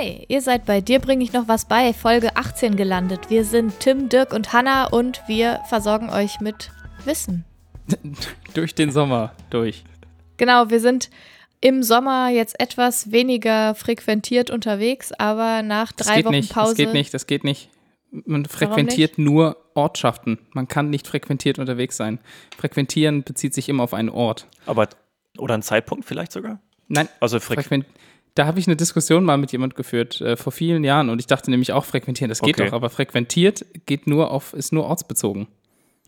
Hi, 0.00 0.24
ihr 0.28 0.40
seid 0.40 0.64
bei 0.64 0.80
Dir 0.80 0.98
bringe 0.98 1.22
ich 1.22 1.34
noch 1.34 1.46
was 1.46 1.66
bei, 1.66 1.92
Folge 1.92 2.34
18 2.34 2.74
gelandet. 2.76 3.28
Wir 3.28 3.44
sind 3.44 3.80
Tim, 3.80 4.08
Dirk 4.08 4.32
und 4.32 4.54
Hanna 4.54 4.86
und 4.86 5.20
wir 5.26 5.60
versorgen 5.68 6.08
euch 6.08 6.40
mit 6.40 6.70
Wissen. 7.04 7.44
durch 8.54 8.74
den 8.74 8.92
Sommer 8.92 9.34
durch. 9.50 9.84
Genau, 10.38 10.70
wir 10.70 10.80
sind 10.80 11.10
im 11.60 11.82
Sommer 11.82 12.30
jetzt 12.30 12.58
etwas 12.58 13.12
weniger 13.12 13.74
frequentiert 13.74 14.48
unterwegs, 14.48 15.12
aber 15.12 15.62
nach 15.62 15.92
drei 15.92 16.04
das 16.04 16.14
geht 16.14 16.24
Wochen 16.24 16.34
nicht, 16.34 16.54
Pause. 16.54 16.70
Das 16.70 16.76
geht 16.76 16.92
nicht, 16.94 17.12
das 17.12 17.26
geht 17.26 17.44
nicht. 17.44 17.68
Man 18.10 18.46
frequentiert 18.46 19.18
nur 19.18 19.58
Ortschaften. 19.74 20.38
Man 20.54 20.66
kann 20.66 20.88
nicht 20.88 21.08
frequentiert 21.08 21.58
unterwegs 21.58 21.98
sein. 21.98 22.20
Frequentieren 22.56 23.22
bezieht 23.22 23.52
sich 23.52 23.68
immer 23.68 23.82
auf 23.82 23.92
einen 23.92 24.08
Ort. 24.08 24.46
Aber, 24.64 24.88
oder 25.36 25.52
einen 25.52 25.62
Zeitpunkt 25.62 26.06
vielleicht 26.06 26.32
sogar? 26.32 26.58
Nein, 26.88 27.10
Also 27.20 27.38
frequ 27.38 27.62
frequent 27.62 27.84
da 28.34 28.46
habe 28.46 28.58
ich 28.58 28.66
eine 28.66 28.76
Diskussion 28.76 29.24
mal 29.24 29.36
mit 29.38 29.52
jemand 29.52 29.74
geführt, 29.74 30.20
äh, 30.20 30.36
vor 30.36 30.52
vielen 30.52 30.84
Jahren, 30.84 31.10
und 31.10 31.18
ich 31.20 31.26
dachte 31.26 31.50
nämlich 31.50 31.72
auch 31.72 31.84
frequentieren, 31.84 32.28
das 32.28 32.40
geht 32.40 32.56
Okay. 32.56 32.66
doch, 32.66 32.72
aber 32.74 32.90
frequentiert 32.90 33.64
geht 33.86 34.06
nur 34.06 34.30
auf, 34.30 34.52
ist 34.54 34.72
nur 34.72 34.84
ortsbezogen. 34.84 35.48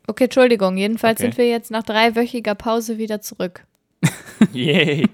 Okay, 0.06 0.24
Entschuldigung, 0.24 0.76
jedenfalls 0.76 1.20
Okay. 1.20 1.28
sind 1.28 1.38
wir 1.38 1.48
jetzt 1.48 1.70
nach 1.70 1.82
dreiwöchiger 1.82 2.54
Pause 2.54 2.98
wieder 2.98 3.20
zurück. 3.20 3.64
Yay. 4.52 5.06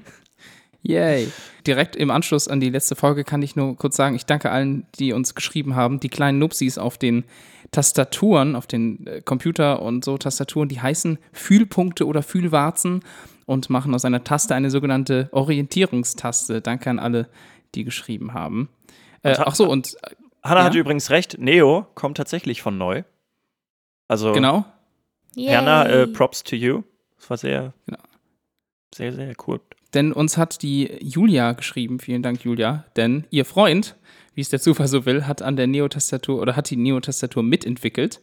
Yay. 0.83 1.29
Direkt 1.67 1.97
im 1.97 2.11
Anschluss 2.11 2.49
an 2.49 2.61
die 2.61 2.71
letzte 2.71 2.97
Folge 2.97 3.25
kann 3.25 3.43
ich 3.43 3.57
nur 3.57 3.77
kurz 3.77 3.97
sagen, 3.97 4.15
ich 4.17 4.25
danke 4.25 4.51
allen, 4.51 4.87
die 4.99 5.13
uns 5.13 5.35
geschrieben 5.35 5.75
haben. 5.77 6.01
Die 6.01 6.09
kleinen 6.09 6.39
Nupsis 6.39 6.79
auf 6.79 6.97
den 6.97 7.25
Tastaturen, 7.73 8.57
auf 8.57 8.67
den 8.67 9.07
äh, 9.07 9.21
Computer 9.21 9.83
und 9.83 10.05
so 10.05 10.17
Tastaturen, 10.17 10.69
die 10.69 10.81
heißen 10.81 11.19
Fühlpunkte 11.33 12.07
oder 12.07 12.23
Fühlwarzen 12.23 13.01
und 13.49 13.71
machen 13.71 13.95
aus 13.95 14.05
einer 14.05 14.23
Taste 14.25 14.55
eine 14.55 14.71
sogenannte 14.71 15.29
Orientierungstaste. 15.33 16.61
Danke 16.61 16.91
an 16.91 16.99
alle, 16.99 17.29
die 17.75 17.85
geschrieben 17.85 18.35
haben. 18.35 18.69
Äh, 19.23 19.37
ach 19.39 19.55
so, 19.55 19.69
und 19.69 19.97
Hanna 20.43 20.61
Ja? 20.61 20.67
hat 20.67 20.75
übrigens 20.75 21.11
recht, 21.11 21.39
Neo 21.39 21.87
kommt 21.95 22.19
tatsächlich 22.19 22.61
von 22.63 22.77
neu. 22.77 23.03
Also, 24.07 24.33
genau, 24.33 24.65
Hanna, 25.37 25.87
äh. 25.87 26.07
Props 26.07 26.45
to 26.45 26.57
you. 26.57 26.83
Das 27.17 27.31
war 27.31 27.37
sehr, 27.39 27.73
Genau. 27.87 27.99
sehr, 28.95 29.13
sehr 29.15 29.35
cool. 29.47 29.61
Denn 29.95 30.13
uns 30.13 30.37
hat 30.37 30.63
die 30.63 30.91
Julia 31.01 31.53
geschrieben, 31.53 31.99
vielen 32.01 32.23
Dank 32.23 32.45
Julia, 32.45 32.85
denn 32.97 33.25
ihr 33.31 33.47
Freund, 33.47 33.97
wie 34.35 34.43
es 34.43 34.51
der 34.51 34.61
Zufall 34.61 34.89
so 34.89 35.07
will, 35.07 35.27
hat 35.27 35.41
an 35.41 35.57
der 35.57 35.67
Neo-Tastatur 35.67 36.41
oder 36.41 36.55
hat 36.55 36.69
die 36.71 36.77
Neo-Tastatur 36.77 37.43
mitentwickelt, 37.43 38.21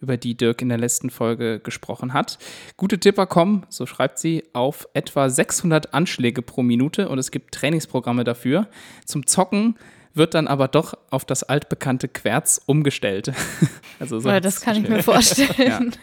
über 0.00 0.16
die 0.16 0.36
Dirk 0.36 0.62
in 0.62 0.68
der 0.68 0.78
letzten 0.78 1.10
Folge 1.10 1.60
gesprochen 1.60 2.12
hat. 2.12 2.38
Gute 2.76 2.98
Tipper 2.98 3.26
kommen, 3.26 3.64
so 3.68 3.86
schreibt 3.86 4.18
sie, 4.18 4.44
auf 4.52 4.88
etwa 4.94 5.28
600 5.28 5.94
Anschläge 5.94 6.42
pro 6.42 6.62
Minute 6.62 7.08
und 7.08 7.18
es 7.18 7.30
gibt 7.30 7.54
Trainingsprogramme 7.54 8.24
dafür. 8.24 8.68
Zum 9.04 9.26
Zocken 9.26 9.76
wird 10.14 10.34
dann 10.34 10.48
aber 10.48 10.68
doch 10.68 10.94
auf 11.10 11.24
das 11.24 11.42
altbekannte 11.42 12.08
Querz 12.08 12.60
umgestellt. 12.66 13.32
also 14.00 14.20
so 14.20 14.28
Ja, 14.28 14.40
das 14.40 14.60
kann 14.60 14.82
ich 14.82 14.88
mir 14.88 15.02
vorstellen. 15.02 15.94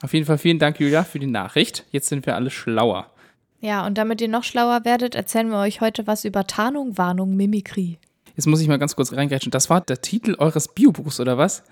Auf 0.00 0.14
jeden 0.14 0.26
Fall 0.26 0.38
vielen 0.38 0.58
Dank, 0.58 0.78
Julia, 0.80 1.04
für 1.04 1.18
die 1.18 1.26
Nachricht. 1.26 1.84
Jetzt 1.90 2.08
sind 2.08 2.24
wir 2.26 2.34
alle 2.36 2.50
schlauer. 2.50 3.10
Ja, 3.60 3.84
und 3.84 3.98
damit 3.98 4.20
ihr 4.20 4.28
noch 4.28 4.44
schlauer 4.44 4.84
werdet, 4.84 5.14
erzählen 5.14 5.50
wir 5.50 5.58
euch 5.58 5.80
heute 5.80 6.06
was 6.06 6.24
über 6.24 6.46
Tarnung, 6.46 6.96
Warnung, 6.96 7.34
Mimikrie. 7.36 7.98
Jetzt 8.36 8.46
muss 8.46 8.60
ich 8.60 8.68
mal 8.68 8.78
ganz 8.78 8.94
kurz 8.94 9.12
reingrätschen. 9.12 9.50
Das 9.50 9.68
war 9.68 9.80
der 9.80 10.00
Titel 10.00 10.36
eures 10.38 10.68
Biobuchs, 10.68 11.18
oder 11.18 11.38
was? 11.38 11.64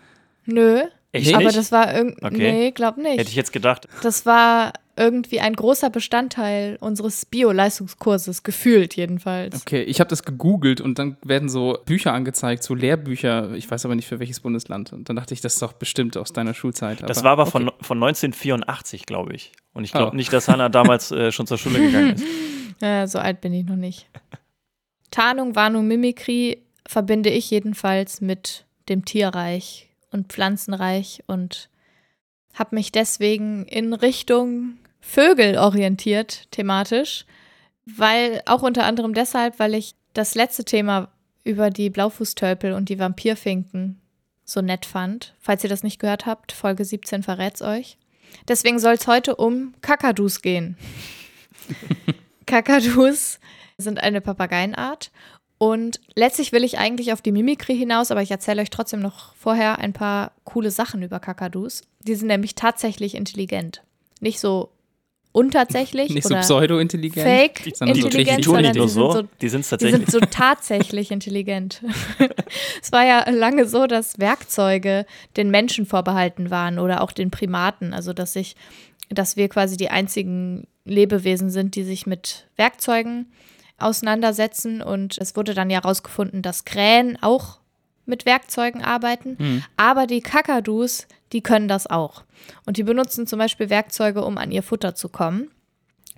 Nö, 0.47 0.83
Echt 1.13 1.35
aber 1.35 1.45
nicht? 1.45 1.57
das 1.57 1.73
war 1.73 1.95
irgendwie. 1.95 2.25
Okay. 2.25 2.53
Nee, 2.53 2.71
glaub 2.73 2.97
nicht. 2.97 3.19
Hätte 3.19 3.31
ich 3.31 3.37
jetzt 3.37 3.53
gedacht. 3.53 3.89
Das 4.03 4.27
war 4.27 4.73
irgendwie 4.99 5.41
ein 5.41 5.55
großer 5.55 5.91
Bestandteil 5.91 6.79
unseres 6.81 7.27
Bio-Leistungskurses, 7.27 8.43
gefühlt 8.43 8.97
jedenfalls. 8.97 9.61
Okay, 9.63 9.83
ich 9.83 10.01
habe 10.01 10.09
das 10.09 10.23
gegoogelt 10.23 10.81
und 10.81 10.99
dann 10.99 11.19
werden 11.23 11.49
so 11.51 11.79
Bücher 11.85 12.15
angezeigt, 12.15 12.63
so 12.63 12.75
Lehrbücher. 12.75 13.53
Ich 13.55 13.71
weiß 13.71 13.85
aber 13.85 13.95
nicht 13.95 14.09
für 14.09 14.21
welches 14.21 14.41
Bundesland. 14.41 14.93
Und 14.95 15.09
dann 15.09 15.17
dachte 15.17 15.35
ich, 15.35 15.43
das 15.43 15.55
ist 15.55 15.63
doch 15.63 15.75
bestimmt 15.75 16.17
aus 16.17 16.33
deiner 16.33 16.55
Schulzeit. 16.55 17.03
Das 17.09 17.23
war 17.23 17.33
aber 17.33 17.43
okay. 17.43 17.51
von, 17.53 17.71
von 17.81 18.03
1984, 18.03 19.05
glaube 19.05 19.35
ich. 19.35 19.53
Und 19.75 19.85
ich 19.85 19.93
glaube 19.93 20.13
Oh. 20.13 20.17
nicht, 20.17 20.33
dass 20.33 20.49
Hanna 20.49 20.69
damals 20.71 21.11
äh, 21.11 21.31
schon 21.31 21.47
zur 21.47 21.59
Schule 21.59 21.79
gegangen 21.81 22.15
ist. 22.15 22.25
Ja, 22.83 23.07
so 23.07 23.19
alt 23.19 23.41
bin 23.41 23.55
ich 23.55 23.65
noch 23.65 23.77
nicht. 23.77 24.07
Tarnung, 25.11 25.57
Warnung, 25.57 25.87
Mimikrie 25.87 26.59
verbinde 26.87 27.31
ich 27.31 27.51
jedenfalls 27.51 28.21
mit 28.21 28.67
dem 28.91 29.05
Tierreich 29.07 29.86
und 30.11 30.33
Pflanzenreich 30.33 31.23
und 31.27 31.69
habe 32.55 32.75
mich 32.75 32.93
deswegen 32.93 33.65
in 33.67 33.93
Richtung 33.93 34.79
Vögel 35.01 35.59
orientiert, 35.59 36.51
thematisch, 36.51 37.27
weil 37.85 38.43
auch 38.47 38.63
unter 38.63 38.85
anderem 38.85 39.15
deshalb, 39.15 39.59
weil 39.59 39.75
ich 39.75 39.95
das 40.15 40.35
letzte 40.35 40.65
Thema 40.65 41.09
über 41.45 41.71
die 41.71 41.91
Blaufußtölpel 41.91 42.73
und 42.73 42.89
die 42.89 42.99
Vampirfinken 42.99 44.01
so 44.45 44.61
nett 44.63 44.87
fand. 44.87 45.35
Falls 45.39 45.63
ihr 45.63 45.71
das 45.71 45.83
nicht 45.83 46.01
gehört 46.01 46.27
habt, 46.27 46.53
Folge 46.53 46.85
17 46.85 47.23
verrät's 47.23 47.63
euch. 47.63 47.99
Deswegen 48.49 48.79
soll 48.79 48.95
es 48.95 49.07
heute 49.07 49.37
um 49.37 49.75
Kakadus 49.81 50.43
gehen. 50.43 50.77
Kakadus 52.47 53.39
sind 53.79 54.01
eine 54.03 54.21
Papageienart. 54.21 55.11
Und 55.59 56.01
letztlich 56.15 56.53
will 56.53 56.65
ich 56.65 56.79
eigentlich 56.79 57.13
auf 57.13 57.23
die 57.23 57.33
Mimikrie 57.33 57.77
hinaus, 57.77 58.11
aber 58.11 58.23
ich 58.23 58.31
erzähle 58.31 58.61
euch 58.61 58.71
trotzdem 58.71 59.01
noch 59.01 59.35
vorher 59.37 59.79
ein 59.79 59.93
paar 59.93 60.33
coole 60.45 60.71
Sachen 60.71 61.03
über 61.03 61.19
Kakadus. 61.19 61.83
Die 62.03 62.15
sind 62.15 62.29
nämlich 62.29 62.55
tatsächlich 62.55 63.15
intelligent. 63.15 63.83
Nicht 64.21 64.39
so 64.39 64.71
untatsächlich 65.33 66.11
Nicht 66.15 66.25
so 66.25 66.35
oder 66.35 66.41
pseudo-intelligent. 66.41 67.27
fake 67.27 67.75
sondern 67.75 67.95
so 67.95 68.01
Die, 68.01 68.07
intelligent, 68.07 68.39
die 68.39 68.43
tun 68.43 68.55
sondern 68.55 68.73
nicht 68.73 68.77
nur 68.77 68.87
die 68.87 68.91
sind 68.91 69.03
so, 69.03 69.13
so 69.13 69.29
die 69.41 69.49
sind 69.49 69.61
es 69.61 69.67
die 69.67 69.71
tatsächlich. 69.71 70.11
sind 70.11 70.11
so 70.11 70.21
tatsächlich 70.31 71.11
intelligent. 71.11 71.83
es 72.83 72.93
war 72.93 73.05
ja 73.07 73.29
lange 73.31 73.67
so, 73.67 73.87
dass 73.87 74.19
Werkzeuge 74.19 75.07
den 75.37 75.51
Menschen 75.51 75.87
vorbehalten 75.87 76.51
waren 76.51 76.79
oder 76.79 77.03
auch 77.03 77.13
den 77.13 77.31
Primaten. 77.31 77.95
Also 77.95 78.13
dass 78.13 78.33
sich, 78.35 78.57
dass 79.09 79.37
wir 79.37 79.49
quasi 79.49 79.77
die 79.77 79.91
einzigen 79.91 80.67
Lebewesen 80.85 81.51
sind, 81.51 81.77
die 81.77 81.85
sich 81.85 82.07
mit 82.07 82.47
Werkzeugen 82.57 83.27
auseinandersetzen. 83.79 84.83
Und 84.83 85.19
es 85.19 85.37
wurde 85.37 85.55
dann 85.55 85.71
ja 85.71 85.83
herausgefunden, 85.83 86.43
dass 86.43 86.65
Krähen 86.65 87.19
auch 87.23 87.59
mit 88.05 88.25
Werkzeugen 88.27 88.83
arbeiten. 88.83 89.37
Hm. 89.39 89.63
Aber 89.77 90.07
die 90.07 90.21
Kakadus, 90.21 91.07
die 91.33 91.41
können 91.43 91.69
das 91.69 91.87
auch. 91.87 92.25
Und 92.65 92.77
die 92.77 92.85
benutzen 92.85 93.27
zum 93.27 93.39
Beispiel 93.39 93.69
Werkzeuge, 93.71 94.25
um 94.25 94.39
an 94.39 94.53
ihr 94.53 94.63
Futter 94.63 94.95
zu 94.95 95.09
kommen. 95.09 95.51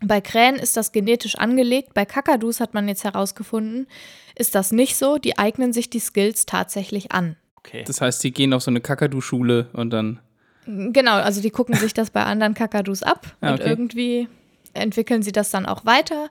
Bei 0.01 0.21
Krähen 0.21 0.57
ist 0.57 0.77
das 0.77 0.93
genetisch 0.93 1.37
angelegt. 1.37 1.95
Bei 1.95 2.05
Kakadus 2.05 2.61
hat 2.61 2.73
man 2.75 2.87
jetzt 2.87 3.03
herausgefunden, 3.05 3.89
ist 4.37 4.55
das 4.55 4.71
nicht 4.71 4.97
so. 4.97 5.19
Die 5.19 5.39
eignen 5.39 5.73
sich 5.73 5.91
die 5.91 5.99
Skills 5.99 6.47
tatsächlich 6.47 7.11
an. 7.13 7.37
okay. 7.57 7.83
Das 7.87 8.01
heißt, 8.01 8.23
die 8.23 8.33
gehen 8.33 8.53
auf 8.53 8.63
so 8.63 8.71
eine 8.71 8.81
Kakadu-Schule 8.81 9.69
und 9.73 9.91
dann. 9.91 10.21
Genau, 10.67 11.15
also 11.15 11.41
die 11.41 11.51
gucken 11.51 11.75
sich 11.75 11.95
das 11.95 12.11
bei 12.11 12.23
anderen 12.25 12.55
Kakadus 12.55 13.03
ab 13.03 13.35
Ah, 13.41 13.53
und 13.53 13.61
okay. 13.61 13.69
irgendwie 13.71 14.29
entwickeln 14.75 15.23
sie 15.23 15.33
das 15.33 15.51
dann 15.51 15.65
auch 15.67 15.85
weiter. 15.87 16.29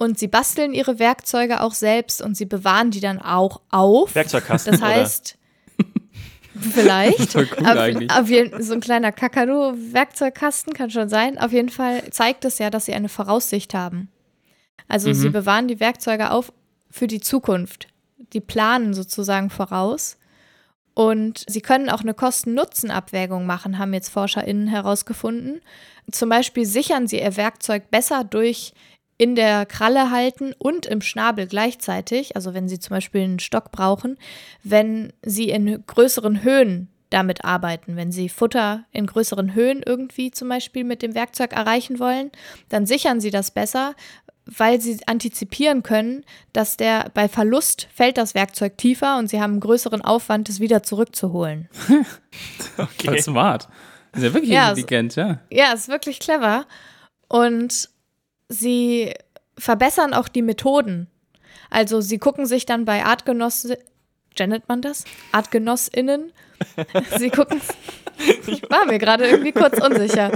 Und 0.00 0.16
sie 0.16 0.28
basteln 0.28 0.74
ihre 0.74 1.00
Werkzeuge 1.00 1.60
auch 1.60 1.74
selbst 1.74 2.22
und 2.22 2.36
sie 2.36 2.46
bewahren 2.46 2.92
die 2.92 3.00
dann 3.00 3.20
auch 3.20 3.62
auf. 3.68 4.14
Werkzeugkasten. 4.14 4.74
Das 4.74 4.80
heißt, 4.80 5.36
vielleicht. 6.72 7.32
Voll 7.32 7.48
cool 7.58 7.66
auf, 7.66 7.76
eigentlich. 7.76 8.10
auf 8.12 8.28
jeden, 8.30 8.62
so 8.62 8.74
ein 8.74 8.80
kleiner 8.80 9.10
Kakadu-Werkzeugkasten 9.10 10.72
kann 10.72 10.90
schon 10.90 11.08
sein. 11.08 11.36
Auf 11.36 11.52
jeden 11.52 11.68
Fall 11.68 12.08
zeigt 12.10 12.44
es 12.44 12.58
ja, 12.58 12.70
dass 12.70 12.86
sie 12.86 12.94
eine 12.94 13.08
Voraussicht 13.08 13.74
haben. 13.74 14.08
Also 14.86 15.08
Mhm. 15.08 15.14
sie 15.14 15.28
bewahren 15.30 15.66
die 15.66 15.80
Werkzeuge 15.80 16.30
auf 16.30 16.52
für 16.90 17.08
die 17.08 17.20
Zukunft. 17.20 17.88
Die 18.32 18.40
planen 18.40 18.94
sozusagen 18.94 19.50
voraus. 19.50 20.16
Und 20.94 21.44
sie 21.48 21.60
können 21.60 21.90
auch 21.90 22.02
eine 22.02 22.14
Kosten-Nutzen-Abwägung 22.14 23.46
machen, 23.46 23.78
haben 23.78 23.94
jetzt 23.94 24.10
ForscherInnen 24.10 24.68
herausgefunden. 24.68 25.60
Zum 26.10 26.28
Beispiel 26.28 26.66
sichern 26.66 27.08
sie 27.08 27.20
ihr 27.20 27.36
Werkzeug 27.36 27.90
besser 27.90 28.22
durch 28.22 28.74
in 29.18 29.34
der 29.34 29.66
Kralle 29.66 30.10
halten 30.10 30.54
und 30.58 30.86
im 30.86 31.00
Schnabel 31.00 31.46
gleichzeitig, 31.46 32.36
also 32.36 32.54
wenn 32.54 32.68
sie 32.68 32.78
zum 32.78 32.90
Beispiel 32.94 33.22
einen 33.22 33.40
Stock 33.40 33.72
brauchen, 33.72 34.16
wenn 34.62 35.12
sie 35.22 35.50
in 35.50 35.84
größeren 35.86 36.42
Höhen 36.44 36.88
damit 37.10 37.44
arbeiten. 37.44 37.96
Wenn 37.96 38.12
sie 38.12 38.28
Futter 38.28 38.84
in 38.92 39.06
größeren 39.06 39.54
Höhen 39.54 39.82
irgendwie 39.84 40.30
zum 40.30 40.48
Beispiel 40.48 40.84
mit 40.84 41.02
dem 41.02 41.14
Werkzeug 41.14 41.52
erreichen 41.52 41.98
wollen, 41.98 42.30
dann 42.68 42.86
sichern 42.86 43.20
sie 43.20 43.30
das 43.30 43.50
besser, 43.50 43.94
weil 44.44 44.80
sie 44.80 44.98
antizipieren 45.06 45.82
können, 45.82 46.24
dass 46.52 46.76
der 46.76 47.10
bei 47.14 47.28
Verlust 47.28 47.88
fällt 47.94 48.18
das 48.18 48.34
Werkzeug 48.34 48.78
tiefer 48.78 49.18
und 49.18 49.28
sie 49.28 49.40
haben 49.40 49.52
einen 49.52 49.60
größeren 49.60 50.02
Aufwand, 50.02 50.48
es 50.48 50.60
wieder 50.60 50.82
zurückzuholen. 50.82 51.68
Voll 51.72 52.04
okay. 52.78 53.20
smart. 53.20 53.68
Ist 54.12 54.22
ja 54.22 54.34
wirklich 54.34 54.50
Ja, 54.50 54.70
intelligent, 54.70 55.16
ja. 55.16 55.40
Ja, 55.50 55.72
ist 55.72 55.88
wirklich 55.88 56.18
clever. 56.18 56.66
Und 57.28 57.90
sie 58.48 59.14
verbessern 59.56 60.14
auch 60.14 60.28
die 60.28 60.42
Methoden. 60.42 61.08
Also 61.70 62.00
sie 62.00 62.18
gucken 62.18 62.46
sich 62.46 62.66
dann 62.66 62.84
bei 62.84 63.04
Artgenossen, 63.04 63.76
nennt 64.38 64.68
man 64.68 64.82
das? 64.82 65.04
ArtgenossInnen. 65.32 66.32
Sie 67.18 67.30
gucken, 67.30 67.60
ich 68.46 68.68
war 68.68 68.84
mir 68.86 68.98
gerade 68.98 69.28
irgendwie 69.28 69.52
kurz 69.52 69.78
unsicher. 69.84 70.32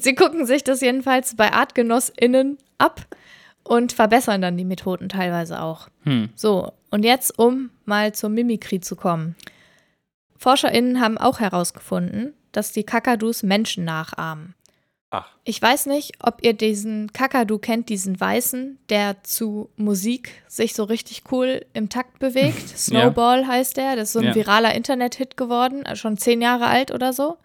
Sie 0.00 0.14
gucken 0.14 0.46
sich 0.46 0.64
das 0.64 0.80
jedenfalls 0.80 1.36
bei 1.36 1.52
ArtgenossInnen 1.52 2.58
ab 2.78 3.06
und 3.64 3.92
verbessern 3.92 4.40
dann 4.40 4.56
die 4.56 4.64
Methoden 4.64 5.08
teilweise 5.08 5.60
auch. 5.60 5.88
Hm. 6.04 6.30
So, 6.34 6.72
Und 6.90 7.04
jetzt, 7.04 7.38
um 7.38 7.70
mal 7.84 8.14
zur 8.14 8.30
Mimikrie 8.30 8.80
zu 8.80 8.96
kommen. 8.96 9.36
ForscherInnen 10.36 11.00
haben 11.00 11.18
auch 11.18 11.40
herausgefunden, 11.40 12.34
dass 12.52 12.72
die 12.72 12.84
Kakadus 12.84 13.42
Menschen 13.42 13.84
nachahmen. 13.84 14.54
Ach. 15.10 15.30
Ich 15.44 15.62
weiß 15.62 15.86
nicht, 15.86 16.14
ob 16.20 16.42
ihr 16.42 16.52
diesen 16.52 17.12
Kakadu 17.12 17.58
kennt, 17.58 17.88
diesen 17.88 18.18
Weißen, 18.20 18.78
der 18.88 19.22
zu 19.22 19.70
Musik 19.76 20.42
sich 20.48 20.74
so 20.74 20.82
richtig 20.84 21.22
cool 21.30 21.64
im 21.74 21.88
Takt 21.88 22.18
bewegt. 22.18 22.68
Snowball 22.76 23.46
heißt 23.46 23.76
der. 23.76 23.94
Das 23.96 24.08
ist 24.08 24.12
so 24.14 24.18
ein 24.18 24.26
Ja. 24.26 24.34
viraler 24.34 24.74
Internet-Hit 24.74 25.36
geworden, 25.36 25.86
äh, 25.86 25.94
schon 25.96 26.16
zehn 26.16 26.40
Jahre 26.42 26.66
alt 26.66 26.90
oder 26.90 27.12
so. 27.12 27.36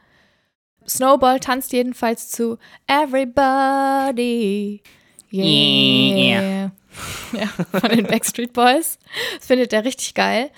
Snowball 0.87 1.39
tanzt 1.39 1.71
jedenfalls 1.73 2.29
zu 2.31 2.57
Everybody. 2.87 4.81
Yeah. 5.31 6.71
Ja, 7.31 7.47
von 7.79 7.89
den 7.89 8.05
Backstreet 8.05 8.51
Boys. 8.51 8.99
Das 9.37 9.47
findet 9.47 9.71
er 9.71 9.85
richtig 9.85 10.13
geil. 10.13 10.49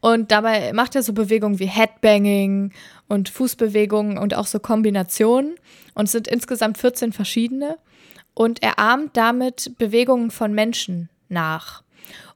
Und 0.00 0.30
dabei 0.30 0.72
macht 0.72 0.94
er 0.94 1.02
so 1.02 1.12
Bewegungen 1.12 1.58
wie 1.58 1.66
Headbanging 1.66 2.72
und 3.08 3.28
Fußbewegungen 3.28 4.18
und 4.18 4.34
auch 4.34 4.46
so 4.46 4.58
Kombinationen. 4.58 5.54
Und 5.94 6.06
es 6.06 6.12
sind 6.12 6.28
insgesamt 6.28 6.78
14 6.78 7.12
verschiedene. 7.12 7.78
Und 8.34 8.62
er 8.62 8.78
ahmt 8.78 9.16
damit 9.16 9.76
Bewegungen 9.78 10.30
von 10.30 10.52
Menschen 10.54 11.08
nach. 11.28 11.82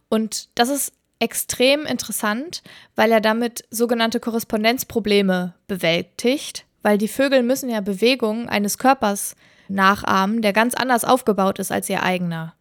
Und 0.08 0.48
das 0.54 0.68
ist 0.68 0.92
extrem 1.18 1.86
interessant, 1.86 2.62
weil 2.96 3.10
er 3.10 3.20
damit 3.20 3.64
sogenannte 3.70 4.20
Korrespondenzprobleme 4.20 5.54
bewältigt, 5.66 6.66
weil 6.82 6.98
die 6.98 7.08
Vögel 7.08 7.42
müssen 7.42 7.70
ja 7.70 7.80
Bewegungen 7.80 8.48
eines 8.48 8.78
Körpers 8.78 9.36
nachahmen, 9.68 10.42
der 10.42 10.52
ganz 10.52 10.74
anders 10.74 11.04
aufgebaut 11.04 11.58
ist 11.58 11.72
als 11.72 11.88
ihr 11.88 12.02
eigener. 12.02 12.54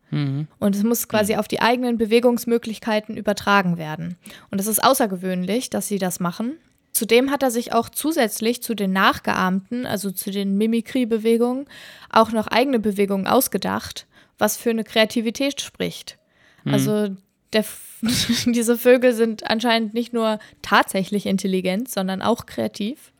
Und 0.60 0.76
es 0.76 0.84
muss 0.84 1.08
quasi 1.08 1.36
auf 1.36 1.48
die 1.48 1.62
eigenen 1.62 1.98
Bewegungsmöglichkeiten 1.98 3.18
übertragen 3.18 3.78
werden. 3.78 4.18
Und 4.52 4.62
es 4.62 4.68
ist 4.68 4.84
außergewöhnlich, 4.84 5.70
dass 5.70 5.88
sie 5.88 5.98
das 5.98 6.20
machen. 6.20 6.58
Zudem 6.92 7.32
hat 7.32 7.42
er 7.42 7.50
sich 7.50 7.74
auch 7.74 7.90
zusätzlich 7.90 8.62
zu 8.62 8.76
den 8.76 8.94
nachgeahmten, 8.94 9.88
also 9.88 10.12
zu 10.12 10.30
den 10.30 10.58
Mimikry-Bewegungen, 10.58 11.66
auch 12.12 12.32
noch 12.32 12.48
eigene 12.48 12.80
Bewegungen 12.80 13.26
ausgedacht, 13.26 14.06
was 14.38 14.58
für 14.58 14.70
eine 14.70 14.84
Kreativität 14.84 15.62
spricht. 15.62 16.20
Also 16.66 17.10
der, 17.52 17.66
diese 18.46 18.78
Vögel 18.78 19.14
sind 19.14 19.50
anscheinend 19.50 19.96
nicht 19.96 20.14
nur 20.14 20.38
tatsächlich 20.62 21.26
intelligent, 21.26 21.90
sondern 21.90 22.22
auch 22.22 22.46
kreativ. 22.46 23.12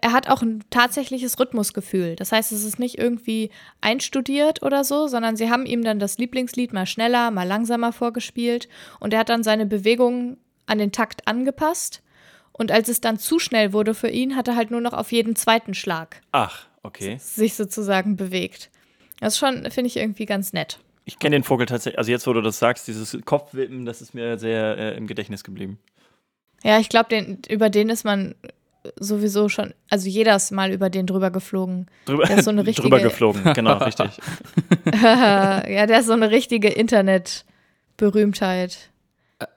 Er 0.00 0.12
hat 0.12 0.28
auch 0.28 0.42
ein 0.42 0.64
tatsächliches 0.70 1.38
Rhythmusgefühl. 1.40 2.14
Das 2.14 2.30
heißt, 2.30 2.52
es 2.52 2.64
ist 2.64 2.78
nicht 2.78 2.98
irgendwie 2.98 3.50
einstudiert 3.80 4.62
oder 4.62 4.84
so, 4.84 5.08
sondern 5.08 5.36
sie 5.36 5.50
haben 5.50 5.66
ihm 5.66 5.82
dann 5.82 5.98
das 5.98 6.18
Lieblingslied 6.18 6.72
mal 6.72 6.86
schneller, 6.86 7.30
mal 7.30 7.46
langsamer 7.46 7.92
vorgespielt 7.92 8.68
und 9.00 9.12
er 9.12 9.20
hat 9.20 9.28
dann 9.28 9.42
seine 9.42 9.66
Bewegungen 9.66 10.36
an 10.66 10.78
den 10.78 10.92
Takt 10.92 11.26
angepasst. 11.26 12.02
Und 12.52 12.72
als 12.72 12.88
es 12.88 13.00
dann 13.00 13.18
zu 13.18 13.38
schnell 13.38 13.72
wurde 13.72 13.94
für 13.94 14.08
ihn, 14.08 14.36
hat 14.36 14.48
er 14.48 14.56
halt 14.56 14.70
nur 14.70 14.80
noch 14.80 14.92
auf 14.92 15.12
jeden 15.12 15.36
zweiten 15.36 15.74
Schlag 15.74 16.20
Ach, 16.32 16.66
okay. 16.82 17.16
sich 17.20 17.54
sozusagen 17.54 18.16
bewegt. 18.16 18.70
Das 19.20 19.34
ist 19.34 19.38
schon, 19.38 19.70
finde 19.70 19.86
ich 19.86 19.96
irgendwie 19.96 20.26
ganz 20.26 20.52
nett. 20.52 20.78
Ich 21.04 21.18
kenne 21.18 21.36
den 21.36 21.44
Vogel 21.44 21.66
tatsächlich, 21.66 21.98
also 21.98 22.10
jetzt, 22.10 22.26
wo 22.26 22.32
du 22.32 22.42
das 22.42 22.58
sagst, 22.58 22.86
dieses 22.86 23.16
Kopfwippen, 23.24 23.86
das 23.86 24.02
ist 24.02 24.12
mir 24.12 24.38
sehr 24.38 24.76
äh, 24.76 24.96
im 24.96 25.06
Gedächtnis 25.06 25.42
geblieben. 25.42 25.78
Ja, 26.62 26.78
ich 26.78 26.88
glaube, 26.88 27.38
über 27.48 27.70
den 27.70 27.88
ist 27.88 28.04
man 28.04 28.34
sowieso 28.98 29.48
schon, 29.48 29.72
also 29.90 30.08
jeder 30.08 30.36
ist 30.36 30.50
mal 30.52 30.72
über 30.72 30.88
den 30.90 31.06
drüber 31.06 31.30
geflogen. 31.30 31.86
Drüber, 32.06 32.24
Der 32.24 32.38
ist 32.38 32.44
so 32.44 32.50
eine 32.50 32.60
richtige- 32.66 32.88
drüber 32.88 33.00
geflogen, 33.00 33.42
genau, 33.54 33.78
richtig. 33.78 34.10
ja, 34.92 35.86
der 35.86 36.00
ist 36.00 36.06
so 36.06 36.12
eine 36.12 36.30
richtige 36.30 36.68
Internet-Berühmtheit. 36.68 38.90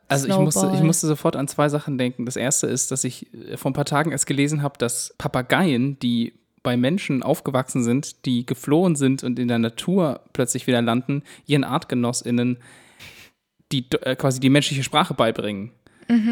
Also 0.08 0.28
ich 0.28 0.38
musste, 0.38 0.72
ich 0.76 0.82
musste 0.84 1.08
sofort 1.08 1.36
an 1.36 1.48
zwei 1.48 1.70
Sachen 1.70 1.98
denken. 1.98 2.26
Das 2.26 2.36
erste 2.36 2.68
ist, 2.68 2.92
dass 2.92 3.04
ich 3.04 3.28
vor 3.56 3.72
ein 3.72 3.74
paar 3.74 3.86
Tagen 3.86 4.12
erst 4.12 4.28
gelesen 4.28 4.62
habe, 4.62 4.78
dass 4.78 5.16
Papageien, 5.18 5.98
die 6.00 6.34
bei 6.64 6.78
Menschen 6.78 7.24
aufgewachsen 7.24 7.84
sind, 7.84 8.26
die 8.26 8.46
geflohen 8.46 8.96
sind 8.96 9.24
und 9.24 9.40
in 9.40 9.48
der 9.48 9.58
Natur 9.58 10.20
plötzlich 10.34 10.68
wieder 10.68 10.82
landen, 10.82 11.24
ihren 11.48 11.64
ArtgenossInnen 11.64 12.58
die 13.72 13.86
äh, 14.02 14.18
quasi 14.18 14.42
die 14.42 14.50
menschliche 14.50 14.84
Sprache 14.84 15.14
beibringen. 15.14 15.72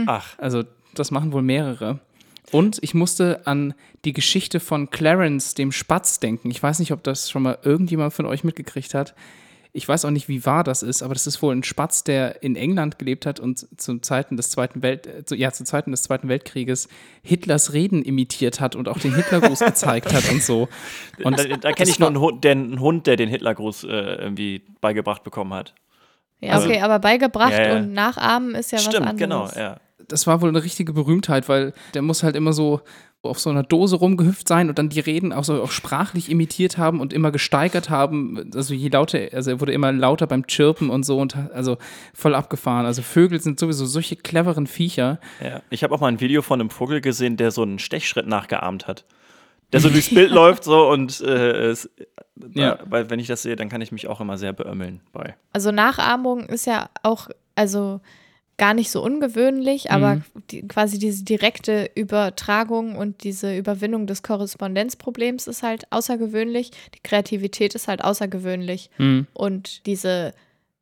Ach, 0.08 0.38
Also 0.40 0.64
das 0.94 1.10
machen 1.10 1.32
wohl 1.32 1.42
mehrere. 1.42 2.00
Und 2.52 2.80
ich 2.82 2.94
musste 2.94 3.46
an 3.46 3.74
die 4.06 4.14
Geschichte 4.14 4.60
von 4.60 4.90
Clarence, 4.90 5.54
dem 5.56 5.72
Spatz, 5.72 6.20
denken. 6.20 6.50
Ich 6.52 6.62
weiß 6.62 6.80
nicht, 6.80 6.92
ob 6.92 7.04
das 7.04 7.30
schon 7.30 7.44
mal 7.44 7.58
irgendjemand 7.64 8.14
von 8.14 8.26
euch 8.26 8.44
mitgekriegt 8.44 8.94
hat. 8.94 9.14
Ich 9.72 9.88
weiß 9.88 10.04
auch 10.06 10.10
nicht, 10.10 10.28
wie 10.28 10.48
wahr 10.48 10.64
das 10.64 10.82
ist, 10.82 11.04
aber 11.04 11.14
das 11.14 11.28
ist 11.28 11.44
wohl 11.44 11.56
ein 11.56 11.62
Spatz, 11.64 12.04
der 12.04 12.42
in 12.42 12.56
England 12.56 12.98
gelebt 12.98 13.28
hat 13.28 13.40
und 13.40 13.68
zu 13.80 14.00
Zeiten 14.00 14.36
des 14.36 14.50
Zweiten 14.50 14.82
Welt, 14.82 15.06
äh, 15.06 15.24
zu, 15.26 15.36
ja, 15.36 15.52
zu 15.52 15.64
Zeiten 15.64 15.92
des 15.92 16.02
Zweiten 16.02 16.28
Weltkrieges 16.28 16.88
Hitlers 17.22 17.72
Reden 17.74 18.02
imitiert 18.02 18.60
hat 18.62 18.76
und 18.76 18.88
auch 18.88 18.98
den 18.98 19.14
Hitlergruß 19.16 19.60
gezeigt 19.60 20.12
hat 20.12 20.28
und 20.32 20.42
so. 20.42 20.68
Und 21.24 21.38
da, 21.52 21.58
da 21.58 21.72
kenne 21.72 21.88
ich 21.92 22.00
nur 22.00 22.08
einen 22.08 22.20
Hund, 22.20 22.44
der, 22.44 22.54
einen 22.54 22.80
Hund, 22.80 23.06
der 23.06 23.16
den 23.16 23.30
Hitlergruß 23.30 23.84
äh, 23.84 23.88
irgendwie 23.90 24.64
beigebracht 24.82 25.24
bekommen 25.24 25.54
hat. 25.54 25.76
Ja, 26.40 26.54
Also- 26.54 26.68
okay, 26.68 26.82
aber 26.82 26.98
beigebracht 26.98 27.52
Ja, 27.54 27.68
ja. 27.68 27.76
und 27.78 27.94
nachahmen 27.94 28.56
ist 28.56 28.72
ja 28.72 28.80
Stimmt, 28.80 29.02
was 29.06 29.10
anderes. 29.12 29.52
genau, 29.54 29.62
ja. 29.64 29.80
Das 30.10 30.28
war 30.28 30.42
wohl 30.42 30.50
eine 30.50 30.64
richtige 30.64 30.94
Berühmtheit, 30.94 31.48
weil 31.50 31.74
der 31.94 32.02
muss 32.02 32.24
halt 32.24 32.36
immer 32.36 32.54
so 32.54 32.82
auf 33.22 33.40
so 33.40 33.50
einer 33.50 33.64
Dose 33.64 33.98
rumgehüpft 33.98 34.48
sein 34.48 34.70
und 34.70 34.80
dann 34.80 34.88
die 34.88 35.02
Reden 35.02 35.34
auch 35.34 35.44
so 35.44 35.62
auch 35.62 35.72
sprachlich 35.72 36.30
imitiert 36.32 36.78
haben 36.78 37.02
und 37.02 37.12
immer 37.12 37.32
gesteigert 37.32 37.90
haben. 37.90 38.50
Also 38.56 38.74
je 38.74 38.88
lauter, 38.88 39.20
also 39.34 39.52
er 39.52 39.60
wurde 39.60 39.74
immer 39.74 39.92
lauter 39.92 40.26
beim 40.26 40.46
Chirpen 40.48 40.90
und 40.90 41.04
so 41.04 41.20
und 41.20 41.36
also 41.36 41.78
voll 42.14 42.34
abgefahren. 42.34 42.86
Also 42.86 43.02
Vögel 43.02 43.42
sind 43.42 43.60
sowieso 43.60 43.86
solche 43.86 44.16
cleveren 44.16 44.68
Viecher. 44.68 45.20
Ja, 45.44 45.62
ich 45.70 45.84
habe 45.84 45.94
auch 45.94 46.00
mal 46.00 46.08
ein 46.08 46.22
Video 46.22 46.42
von 46.42 46.62
einem 46.62 46.70
Vogel 46.70 47.02
gesehen, 47.02 47.36
der 47.36 47.52
so 47.52 47.62
einen 47.64 47.80
Stechschritt 47.80 48.28
nachgeahmt 48.28 48.88
hat. 48.88 49.04
Der 49.74 49.82
so 49.82 49.90
durchs 49.90 50.14
Bild 50.14 50.32
läuft 50.42 50.64
so 50.64 50.90
und 50.90 51.20
äh, 51.20 51.68
es, 51.72 51.90
Ja. 52.54 52.62
ja. 52.64 52.80
weil 52.86 53.10
wenn 53.10 53.20
ich 53.20 53.28
das 53.28 53.42
sehe, 53.42 53.58
dann 53.58 53.68
kann 53.68 53.82
ich 53.82 53.92
mich 53.92 54.08
auch 54.08 54.22
immer 54.22 54.38
sehr 54.38 54.54
beömmeln 54.54 55.02
bei. 55.12 55.36
Also 55.52 55.72
Nachahmung 55.72 56.46
ist 56.46 56.66
ja 56.66 56.90
auch, 57.04 57.28
also 57.56 58.00
gar 58.60 58.76
nicht 58.76 58.92
so 58.92 59.02
ungewöhnlich, 59.04 59.90
aber 59.90 60.16
Mhm. 60.18 60.24
die, 60.52 60.68
quasi 60.68 61.00
diese 61.00 61.24
direkte 61.24 61.90
Übertragung 61.96 62.96
und 62.96 63.24
diese 63.24 63.58
Überwindung 63.58 64.06
des 64.06 64.22
Korrespondenzproblems 64.22 65.48
ist 65.48 65.64
halt 65.64 65.92
außergewöhnlich. 65.92 66.70
Die 66.94 67.00
Kreativität 67.02 67.74
ist 67.74 67.88
halt 67.88 68.04
außergewöhnlich. 68.04 68.92
Hm. 68.98 69.26
Und 69.34 69.88
diese 69.88 70.36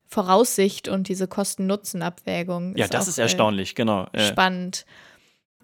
Voraussicht 0.07 0.87
und 0.89 1.07
diese 1.07 1.27
Kosten-Nutzen-Abwägung 1.27 2.75
Ja, 2.75 2.85
ist 2.85 2.93
das 2.93 3.07
ist 3.07 3.17
erstaunlich, 3.17 3.75
genau. 3.75 4.07
Äh, 4.13 4.17
Äh, 4.23 4.27
spannend. 4.27 4.85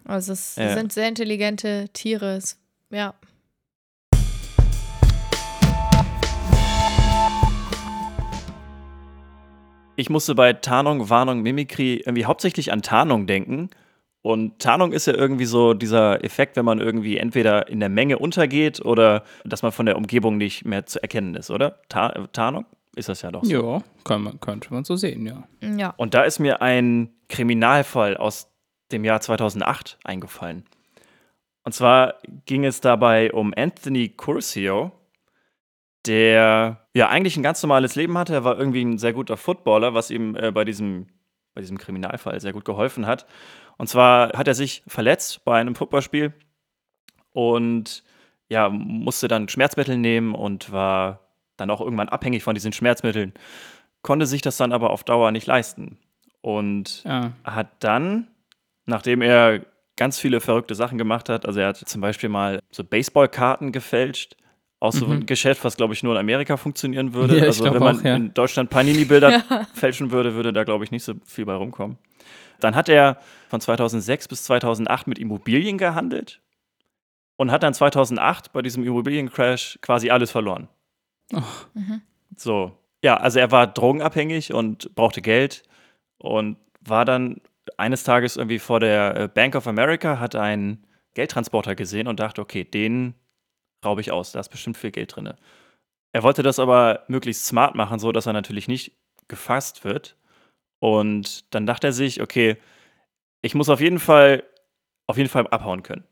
Also 0.04 0.32
es 0.32 0.56
Ja. 0.56 0.74
sind 0.74 0.92
sehr 0.92 1.08
intelligente 1.08 1.88
Tiere. 1.92 2.36
Es, 2.36 2.58
ja. 2.90 3.14
Ich 9.96 10.10
musste 10.10 10.34
bei 10.34 10.52
Tarnung, 10.52 11.08
Warnung, 11.10 11.42
Mimikry 11.42 12.02
irgendwie 12.04 12.24
hauptsächlich 12.24 12.72
an 12.72 12.82
Tarnung 12.82 13.26
denken. 13.26 13.70
Und 14.22 14.58
Tarnung 14.58 14.92
ist 14.92 15.06
ja 15.06 15.12
irgendwie 15.12 15.44
so 15.44 15.74
dieser 15.74 16.24
Effekt, 16.24 16.56
wenn 16.56 16.64
man 16.64 16.80
irgendwie 16.80 17.18
entweder 17.18 17.68
in 17.68 17.80
der 17.80 17.90
Menge 17.90 18.18
untergeht 18.18 18.82
oder 18.82 19.22
dass 19.44 19.62
man 19.62 19.70
von 19.70 19.84
der 19.84 19.96
Umgebung 19.96 20.38
nicht 20.38 20.64
mehr 20.64 20.86
zu 20.86 21.02
erkennen 21.02 21.34
ist, 21.34 21.50
oder? 21.50 21.80
Ta 21.88 22.26
Tarnung? 22.32 22.64
Ist 22.96 23.08
das 23.08 23.22
ja 23.22 23.30
doch 23.30 23.44
so. 23.44 23.50
Ja, 23.50 23.82
kann 24.04 24.22
man, 24.22 24.40
könnte 24.40 24.72
man 24.72 24.84
so 24.84 24.96
sehen, 24.96 25.26
ja. 25.26 25.44
Ja. 25.76 25.92
Und 25.96 26.14
da 26.14 26.22
ist 26.22 26.38
mir 26.38 26.62
ein 26.62 27.10
Kriminalfall 27.28 28.16
aus 28.16 28.48
dem 28.92 29.04
Jahr 29.04 29.20
2008 29.20 29.98
eingefallen. 30.04 30.64
Und 31.64 31.72
zwar 31.72 32.14
ging 32.46 32.64
es 32.64 32.80
dabei 32.80 33.32
um 33.32 33.52
Anthony 33.56 34.10
Curcio, 34.10 34.92
der 36.06 36.86
ja 36.94 37.08
eigentlich 37.08 37.36
ein 37.36 37.42
ganz 37.42 37.62
normales 37.62 37.94
Leben 37.94 38.16
hatte. 38.18 38.34
Er 38.34 38.44
war 38.44 38.58
irgendwie 38.58 38.84
ein 38.84 38.98
sehr 38.98 39.12
guter 39.12 39.36
Footballer, 39.36 39.94
was 39.94 40.10
ihm 40.10 40.36
äh, 40.36 40.50
bei, 40.50 40.64
diesem, 40.64 41.08
bei 41.54 41.60
diesem 41.60 41.78
Kriminalfall 41.78 42.40
sehr 42.40 42.52
gut 42.52 42.64
geholfen 42.64 43.06
hat. 43.06 43.26
Und 43.76 43.88
zwar 43.88 44.32
hat 44.34 44.48
er 44.48 44.54
sich 44.54 44.82
verletzt 44.86 45.44
bei 45.44 45.58
einem 45.58 45.74
Footballspiel 45.74 46.32
und 47.32 48.04
ja, 48.48 48.68
musste 48.68 49.28
dann 49.28 49.48
Schmerzmittel 49.48 49.96
nehmen 49.96 50.34
und 50.34 50.70
war 50.70 51.20
dann 51.56 51.70
auch 51.70 51.80
irgendwann 51.80 52.08
abhängig 52.08 52.42
von 52.42 52.54
diesen 52.54 52.72
Schmerzmitteln, 52.72 53.32
konnte 54.02 54.26
sich 54.26 54.42
das 54.42 54.56
dann 54.56 54.72
aber 54.72 54.90
auf 54.90 55.04
Dauer 55.04 55.30
nicht 55.30 55.46
leisten. 55.46 55.98
Und 56.40 57.04
ja. 57.04 57.32
hat 57.42 57.68
dann, 57.80 58.28
nachdem 58.84 59.22
er 59.22 59.64
ganz 59.96 60.18
viele 60.18 60.40
verrückte 60.40 60.74
Sachen 60.74 60.98
gemacht 60.98 61.28
hat, 61.28 61.46
also 61.46 61.60
er 61.60 61.68
hat 61.68 61.76
zum 61.76 62.00
Beispiel 62.00 62.28
mal 62.28 62.60
so 62.70 62.84
Baseballkarten 62.84 63.72
gefälscht, 63.72 64.36
aus 64.84 64.96
so 64.96 65.06
einem 65.06 65.24
Geschäft, 65.24 65.64
was 65.64 65.76
glaube 65.76 65.94
ich 65.94 66.02
nur 66.02 66.12
in 66.12 66.20
Amerika 66.20 66.56
funktionieren 66.56 67.14
würde. 67.14 67.34
Mhm. 67.34 67.40
Ja, 67.40 67.46
also 67.46 67.64
wenn 67.64 67.78
man 67.78 67.98
auch, 67.98 68.04
ja. 68.04 68.16
in 68.16 68.34
Deutschland 68.34 68.68
Panini-Bilder 68.68 69.42
fälschen 69.74 70.10
würde, 70.10 70.34
würde 70.34 70.52
da 70.52 70.64
glaube 70.64 70.84
ich 70.84 70.90
nicht 70.90 71.04
so 71.04 71.14
viel 71.24 71.46
bei 71.46 71.54
rumkommen. 71.54 71.96
Dann 72.60 72.74
hat 72.76 72.88
er 72.88 73.18
von 73.48 73.60
2006 73.60 74.28
bis 74.28 74.44
2008 74.44 75.06
mit 75.06 75.18
Immobilien 75.18 75.78
gehandelt 75.78 76.40
und 77.36 77.50
hat 77.50 77.62
dann 77.62 77.72
2008 77.72 78.52
bei 78.52 78.60
diesem 78.60 78.84
Immobiliencrash 78.84 79.78
quasi 79.80 80.10
alles 80.10 80.30
verloren. 80.30 80.68
Ach. 81.32 81.66
Mhm. 81.72 82.02
So, 82.36 82.72
ja, 83.02 83.16
also 83.16 83.38
er 83.38 83.50
war 83.50 83.66
drogenabhängig 83.66 84.52
und 84.52 84.94
brauchte 84.94 85.22
Geld 85.22 85.62
und 86.18 86.58
war 86.80 87.06
dann 87.06 87.40
eines 87.78 88.04
Tages 88.04 88.36
irgendwie 88.36 88.58
vor 88.58 88.80
der 88.80 89.16
äh, 89.16 89.28
Bank 89.28 89.56
of 89.56 89.66
America, 89.66 90.20
hat 90.20 90.36
einen 90.36 90.86
Geldtransporter 91.14 91.74
gesehen 91.74 92.06
und 92.06 92.20
dachte, 92.20 92.42
okay, 92.42 92.64
den 92.64 93.14
raube 93.84 94.00
ich 94.00 94.12
aus, 94.12 94.32
da 94.32 94.40
ist 94.40 94.48
bestimmt 94.48 94.76
viel 94.76 94.90
Geld 94.90 95.14
drin. 95.14 95.32
Er 96.12 96.22
wollte 96.22 96.42
das 96.42 96.58
aber 96.58 97.04
möglichst 97.08 97.46
smart 97.46 97.74
machen, 97.74 97.98
so 97.98 98.12
dass 98.12 98.26
er 98.26 98.32
natürlich 98.32 98.68
nicht 98.68 98.92
gefasst 99.28 99.84
wird. 99.84 100.16
Und 100.78 101.54
dann 101.54 101.66
dachte 101.66 101.88
er 101.88 101.92
sich, 101.92 102.20
okay, 102.20 102.56
ich 103.42 103.54
muss 103.54 103.68
auf 103.68 103.80
jeden 103.80 103.98
Fall, 103.98 104.44
auf 105.06 105.16
jeden 105.16 105.28
Fall 105.28 105.46
abhauen 105.48 105.82
können. 105.82 106.04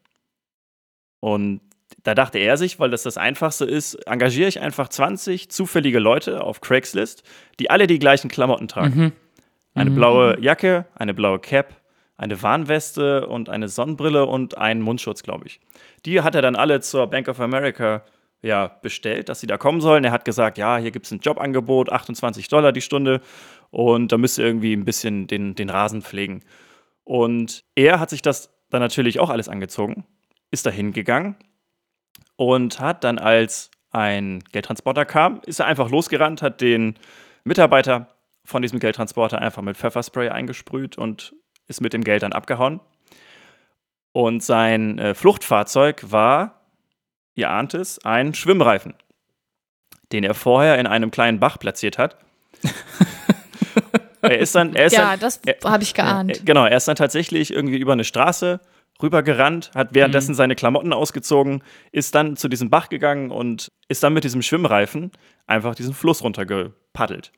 Und 1.21 1.61
da 2.03 2.15
dachte 2.15 2.39
er 2.39 2.57
sich, 2.57 2.81
weil 2.81 2.91
das 2.91 3.03
das 3.03 3.17
Einfachste 3.17 3.65
ist, 3.65 3.95
engagiere 4.07 4.49
ich 4.49 4.61
einfach 4.61 4.89
20 4.89 5.51
zufällige 5.51 5.99
Leute 5.99 6.43
auf 6.43 6.61
Craigslist, 6.61 7.23
die 7.61 7.71
alle 7.71 7.87
die 7.87 7.99
gleichen 7.99 8.29
Klamotten 8.29 8.69
tragen. 8.69 8.99
Mhm. 8.99 9.13
Eine 9.75 9.91
mhm. 9.91 9.95
blaue 9.95 10.41
Jacke, 10.41 10.87
eine 10.95 11.15
blaue 11.15 11.39
Cap, 11.39 11.82
eine 12.17 12.43
Warnweste 12.43 13.27
und 13.27 13.49
eine 13.49 13.69
Sonnenbrille 13.69 14.27
und 14.27 14.59
einen 14.59 14.83
Mundschutz, 14.83 15.23
glaube 15.23 15.47
ich. 15.47 15.61
Die 16.05 16.21
hat 16.21 16.35
er 16.35 16.43
dann 16.43 16.57
alle 16.57 16.81
zur 16.81 17.07
Bank 17.09 17.29
of 17.29 17.41
America 17.41 18.05
ja, 18.43 18.69
bestellt, 18.83 19.29
dass 19.29 19.41
sie 19.41 19.47
da 19.47 19.57
kommen 19.57 19.81
sollen. 19.81 20.05
Er 20.05 20.13
hat 20.13 20.25
gesagt, 20.25 20.59
ja, 20.59 20.77
hier 20.77 20.91
gibt 20.91 21.07
es 21.07 21.13
ein 21.13 21.21
Jobangebot, 21.21 21.91
28 21.91 22.49
Dollar 22.49 22.73
die 22.73 22.81
Stunde 22.81 23.21
und 23.71 24.13
da 24.13 24.19
müsst 24.19 24.39
ihr 24.39 24.45
irgendwie 24.45 24.75
ein 24.75 24.85
bisschen 24.85 25.27
den, 25.27 25.55
den 25.55 25.71
Rasen 25.71 26.03
pflegen. 26.03 26.43
Und 27.05 27.65
er 27.75 28.01
hat 28.01 28.11
sich 28.11 28.23
das 28.23 28.51
dann 28.71 28.81
natürlich 28.81 29.21
auch 29.21 29.31
alles 29.31 29.49
angezogen, 29.49 30.05
ist 30.51 30.67
da 30.67 30.71
hingegangen 30.71 31.37
und 32.37 32.81
hat 32.81 33.05
dann, 33.05 33.19
als 33.19 33.71
ein 33.91 34.43
Geldtransporter 34.53 35.05
kam, 35.05 35.41
ist 35.47 35.61
er 35.61 35.67
einfach 35.67 35.91
losgerannt, 35.91 36.43
hat 36.43 36.61
den 36.61 36.95
Mitarbeiter 37.45 38.09
von 38.45 38.63
diesem 38.63 38.81
Geldtransporter 38.81 39.41
einfach 39.41 39.63
mit 39.63 39.77
Pfefferspray 39.77 40.31
eingesprüht 40.31 40.99
und 40.99 41.35
ist 41.69 41.81
mit 41.81 41.93
dem 41.93 42.05
Geld 42.05 42.23
dann 42.23 42.33
abgehauen. 42.33 42.81
Und 44.13 44.43
sein 44.43 44.99
äh, 44.99 45.15
Fluchtfahrzeug 45.15 46.11
war, 46.11 46.61
ihr 47.35 47.51
ahnt 47.51 47.75
es, 47.75 48.05
ein 48.05 48.35
Schwimmreifen, 48.35 48.95
den 50.13 50.23
er 50.23 50.35
vorher 50.35 50.79
in 50.79 50.87
einem 50.87 51.11
kleinen 51.11 51.41
Bach 51.41 51.59
platziert 51.59 51.99
hat. 51.99 52.19
er 54.23 54.39
ist 54.39 54.55
dann, 54.55 54.75
er 54.75 54.87
ist 54.87 54.93
ja, 54.93 55.17
dann, 55.17 55.21
das 55.21 55.41
habe 55.65 55.83
ich 55.83 55.95
geahnt. 55.95 56.41
Äh, 56.41 56.45
genau, 56.45 56.67
er 56.67 56.77
ist 56.77 56.89
dann 56.89 56.97
tatsächlich 56.97 57.53
irgendwie 57.53 57.79
über 57.79 57.93
eine 57.93 58.05
Straße 58.05 58.61
rübergerannt, 59.03 59.73
hat 59.75 59.95
währenddessen 59.95 60.33
mhm. 60.33 60.37
seine 60.37 60.55
Klamotten 60.55 60.93
ausgezogen, 60.93 61.63
ist 61.91 62.15
dann 62.15 62.37
zu 62.37 62.49
diesem 62.49 62.71
Bach 62.71 62.89
gegangen 62.89 63.31
und 63.31 63.69
ist 63.89 64.03
dann 64.03 64.13
mit 64.13 64.25
diesem 64.25 64.43
Schwimmreifen 64.43 65.11
einfach 65.47 65.75
diesen 65.75 65.95
Fluss 65.95 66.23
runtergepaddelt. 66.23 67.33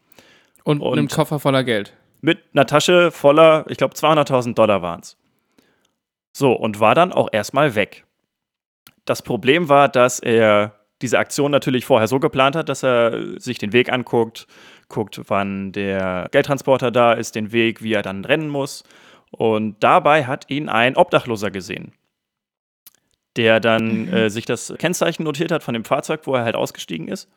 Und, 0.65 0.81
und 0.81 0.99
einem 0.99 1.09
Koffer 1.09 1.39
voller 1.39 1.65
Geld. 1.65 1.95
Mit 2.25 2.43
einer 2.55 2.65
Tasche 2.65 3.11
voller, 3.11 3.67
ich 3.69 3.77
glaube 3.77 3.95
200.000 3.95 4.55
Dollar 4.55 4.81
waren 4.81 5.01
es. 5.01 5.19
So, 6.33 6.55
und 6.55 6.81
war 6.81 6.95
dann 6.95 7.13
auch 7.13 7.29
erstmal 7.31 7.75
weg. 7.75 8.07
Das 9.05 9.21
Problem 9.21 9.69
war, 9.69 9.91
dass 9.91 10.21
er 10.21 10.73
diese 11.03 11.19
Aktion 11.19 11.51
natürlich 11.51 11.85
vorher 11.85 12.09
so 12.09 12.19
geplant 12.21 12.57
hat, 12.57 12.71
dass 12.71 12.83
er 12.83 13.39
sich 13.39 13.59
den 13.59 13.75
Weg 13.75 13.93
anguckt, 13.93 14.47
guckt, 14.89 15.21
wann 15.27 15.73
der 15.73 16.31
Geldtransporter 16.33 16.91
da 16.91 17.13
ist, 17.13 17.35
den 17.35 17.53
Weg, 17.53 17.83
wie 17.83 17.93
er 17.93 18.01
dann 18.01 18.25
rennen 18.25 18.49
muss. 18.49 18.85
Und 19.31 19.77
dabei 19.85 20.25
hat 20.25 20.49
ihn 20.49 20.71
ein 20.71 20.97
Obdachloser 20.97 21.51
gesehen, 21.51 21.93
der 23.37 23.61
dann 23.61 24.07
mhm. 24.07 24.15
äh, 24.15 24.31
sich 24.31 24.47
das 24.47 24.73
Kennzeichen 24.79 25.25
notiert 25.25 25.53
hat 25.53 25.63
von 25.63 25.75
dem 25.75 25.85
Fahrzeug, 25.85 26.23
wo 26.25 26.35
er 26.35 26.45
halt 26.45 26.57
ausgestiegen 26.57 27.09
ist. 27.09 27.31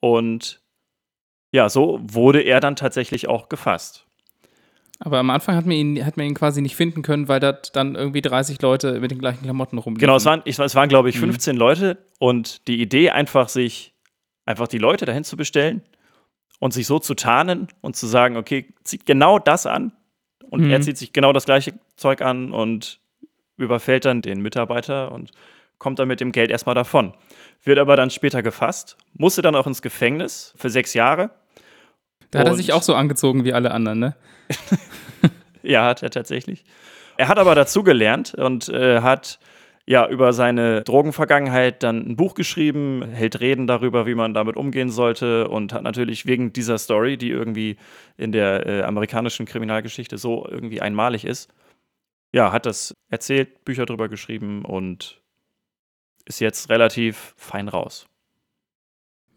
Und 0.00 0.60
ja, 1.52 1.68
so 1.68 2.00
wurde 2.02 2.40
er 2.40 2.60
dann 2.60 2.76
tatsächlich 2.76 3.28
auch 3.28 3.48
gefasst. 3.48 4.06
Aber 5.02 5.18
am 5.18 5.30
Anfang 5.30 5.56
hat 5.56 5.64
man 5.64 5.74
ihn, 5.74 6.04
hat 6.04 6.18
man 6.18 6.26
ihn 6.26 6.34
quasi 6.34 6.60
nicht 6.60 6.76
finden 6.76 7.00
können, 7.02 7.26
weil 7.26 7.40
da 7.40 7.52
dann 7.52 7.94
irgendwie 7.94 8.20
30 8.20 8.60
Leute 8.60 9.00
mit 9.00 9.10
den 9.10 9.18
gleichen 9.18 9.42
Klamotten 9.42 9.78
rumliefen. 9.78 10.00
Genau, 10.00 10.16
es 10.16 10.26
waren, 10.26 10.42
ich, 10.44 10.58
es 10.58 10.74
waren 10.74 10.90
glaube 10.90 11.08
ich, 11.08 11.18
15 11.18 11.54
mhm. 11.54 11.58
Leute 11.58 11.98
und 12.18 12.68
die 12.68 12.82
Idee 12.82 13.10
einfach, 13.10 13.48
sich 13.48 13.94
einfach 14.44 14.68
die 14.68 14.78
Leute 14.78 15.06
dahin 15.06 15.24
zu 15.24 15.38
bestellen 15.38 15.82
und 16.58 16.74
sich 16.74 16.86
so 16.86 16.98
zu 16.98 17.14
tarnen 17.14 17.68
und 17.80 17.96
zu 17.96 18.06
sagen, 18.06 18.36
okay, 18.36 18.74
zieht 18.84 19.06
genau 19.06 19.38
das 19.38 19.64
an 19.64 19.92
und 20.50 20.64
mhm. 20.64 20.70
er 20.70 20.82
zieht 20.82 20.98
sich 20.98 21.14
genau 21.14 21.32
das 21.32 21.46
gleiche 21.46 21.72
Zeug 21.96 22.20
an 22.20 22.52
und 22.52 23.00
überfällt 23.56 24.04
dann 24.04 24.20
den 24.20 24.42
Mitarbeiter 24.42 25.12
und 25.12 25.30
kommt 25.80 25.98
dann 25.98 26.06
mit 26.06 26.20
dem 26.20 26.30
Geld 26.30 26.52
erstmal 26.52 26.76
davon. 26.76 27.14
Wird 27.64 27.80
aber 27.80 27.96
dann 27.96 28.10
später 28.10 28.44
gefasst, 28.44 28.96
musste 29.14 29.42
dann 29.42 29.56
auch 29.56 29.66
ins 29.66 29.82
Gefängnis 29.82 30.54
für 30.56 30.70
sechs 30.70 30.94
Jahre 30.94 31.30
da 32.30 32.40
hat 32.40 32.46
er 32.46 32.54
sich 32.54 32.72
auch 32.72 32.82
so 32.82 32.94
angezogen 32.94 33.44
wie 33.44 33.52
alle 33.52 33.72
anderen, 33.72 33.98
ne? 33.98 34.16
ja, 35.62 35.84
hat 35.84 36.02
er 36.02 36.10
tatsächlich. 36.10 36.64
Er 37.16 37.28
hat 37.28 37.38
aber 37.38 37.54
dazugelernt 37.54 38.34
und 38.34 38.68
äh, 38.68 39.00
hat 39.00 39.40
ja 39.86 40.08
über 40.08 40.32
seine 40.32 40.82
Drogenvergangenheit 40.82 41.82
dann 41.82 42.08
ein 42.08 42.16
Buch 42.16 42.34
geschrieben, 42.34 43.02
hält 43.12 43.40
Reden 43.40 43.66
darüber, 43.66 44.06
wie 44.06 44.14
man 44.14 44.32
damit 44.32 44.56
umgehen 44.56 44.90
sollte 44.90 45.48
und 45.48 45.72
hat 45.72 45.82
natürlich 45.82 46.26
wegen 46.26 46.52
dieser 46.52 46.78
Story, 46.78 47.16
die 47.16 47.30
irgendwie 47.30 47.76
in 48.16 48.30
der 48.30 48.66
äh, 48.66 48.82
amerikanischen 48.82 49.46
Kriminalgeschichte 49.46 50.16
so 50.16 50.46
irgendwie 50.48 50.80
einmalig 50.80 51.24
ist, 51.24 51.52
ja, 52.32 52.52
hat 52.52 52.64
das 52.64 52.94
erzählt, 53.10 53.64
Bücher 53.64 53.86
darüber 53.86 54.08
geschrieben 54.08 54.64
und 54.64 55.20
ist 56.30 56.40
jetzt 56.40 56.70
relativ 56.70 57.34
fein 57.36 57.68
raus. 57.68 58.06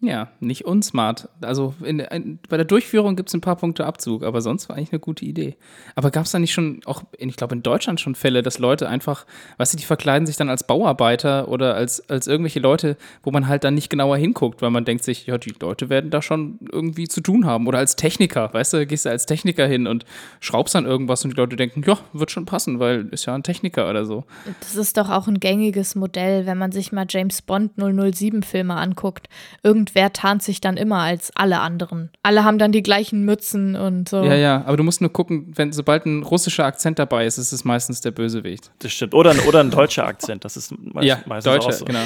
Ja, 0.03 0.27
nicht 0.41 0.65
unsmart. 0.65 1.29
Also 1.39 1.75
in, 1.81 1.99
in, 1.99 2.37
bei 2.49 2.57
der 2.57 2.65
Durchführung 2.65 3.15
gibt 3.15 3.29
es 3.29 3.35
ein 3.35 3.39
paar 3.39 3.55
Punkte 3.55 3.85
Abzug, 3.85 4.23
aber 4.23 4.41
sonst 4.41 4.67
war 4.67 4.75
eigentlich 4.75 4.91
eine 4.91 4.99
gute 4.99 5.23
Idee. 5.23 5.55
Aber 5.95 6.11
gab 6.11 6.25
es 6.25 6.31
da 6.31 6.39
nicht 6.39 6.51
schon, 6.51 6.81
auch 6.83 7.03
ich 7.17 7.37
glaube 7.37 7.55
in 7.55 7.63
Deutschland 7.63 8.01
schon 8.01 8.13
Fälle, 8.13 8.41
dass 8.41 8.59
Leute 8.59 8.89
einfach, 8.89 9.25
weißt 9.59 9.73
du, 9.73 9.77
die 9.77 9.85
verkleiden 9.85 10.25
sich 10.25 10.35
dann 10.35 10.49
als 10.49 10.67
Bauarbeiter 10.67 11.47
oder 11.47 11.75
als, 11.75 12.09
als 12.09 12.27
irgendwelche 12.27 12.59
Leute, 12.59 12.97
wo 13.23 13.31
man 13.31 13.47
halt 13.47 13.63
dann 13.63 13.75
nicht 13.75 13.89
genauer 13.89 14.17
hinguckt, 14.17 14.61
weil 14.61 14.71
man 14.71 14.83
denkt 14.83 15.05
sich, 15.05 15.25
ja, 15.25 15.37
die 15.37 15.55
Leute 15.57 15.87
werden 15.87 16.09
da 16.09 16.21
schon 16.21 16.59
irgendwie 16.69 17.07
zu 17.07 17.21
tun 17.21 17.45
haben. 17.45 17.65
Oder 17.67 17.77
als 17.77 17.95
Techniker, 17.95 18.53
weißt 18.53 18.73
du, 18.73 18.85
gehst 18.85 19.05
du 19.05 19.09
als 19.09 19.25
Techniker 19.25 19.67
hin 19.67 19.87
und 19.87 20.03
schraubst 20.41 20.75
dann 20.75 20.85
irgendwas 20.85 21.23
und 21.23 21.31
die 21.31 21.37
Leute 21.37 21.55
denken, 21.55 21.81
ja, 21.87 21.97
wird 22.11 22.29
schon 22.29 22.43
passen, 22.43 22.79
weil 22.79 23.07
ist 23.11 23.25
ja 23.25 23.35
ein 23.35 23.43
Techniker 23.43 23.89
oder 23.89 24.05
so. 24.05 24.25
Das 24.59 24.75
ist 24.75 24.97
doch 24.97 25.09
auch 25.09 25.29
ein 25.29 25.39
gängiges 25.39 25.95
Modell, 25.95 26.45
wenn 26.45 26.57
man 26.57 26.73
sich 26.73 26.91
mal 26.91 27.05
James 27.07 27.41
Bond 27.41 27.71
007 27.77 28.43
Filme 28.43 28.75
anguckt. 28.75 29.29
Irgendwie 29.63 29.92
irgendwer 29.93 30.13
tarnt 30.13 30.43
sich 30.43 30.61
dann 30.61 30.77
immer 30.77 30.99
als 30.99 31.31
alle 31.35 31.59
anderen. 31.59 32.09
Alle 32.23 32.43
haben 32.43 32.57
dann 32.57 32.71
die 32.71 32.83
gleichen 32.83 33.23
Mützen 33.23 33.75
und 33.75 34.09
so. 34.09 34.23
Ja, 34.23 34.35
ja, 34.35 34.63
aber 34.65 34.77
du 34.77 34.83
musst 34.83 35.01
nur 35.01 35.11
gucken, 35.11 35.51
wenn 35.55 35.71
sobald 35.71 36.05
ein 36.05 36.23
russischer 36.23 36.65
Akzent 36.65 36.99
dabei 36.99 37.25
ist, 37.25 37.37
ist 37.37 37.51
es 37.51 37.63
meistens 37.63 38.01
der 38.01 38.11
Bösewicht. 38.11 38.71
Das 38.79 38.91
stimmt. 38.91 39.13
Oder, 39.13 39.35
oder 39.47 39.59
ein 39.59 39.71
deutscher 39.71 40.05
Akzent, 40.05 40.45
das 40.45 40.57
ist 40.57 40.73
meist, 40.77 41.07
ja, 41.07 41.19
meistens 41.25 41.53
Deutscher, 41.53 41.69
auch 41.69 41.73
so. 41.73 41.85
genau. 41.85 42.03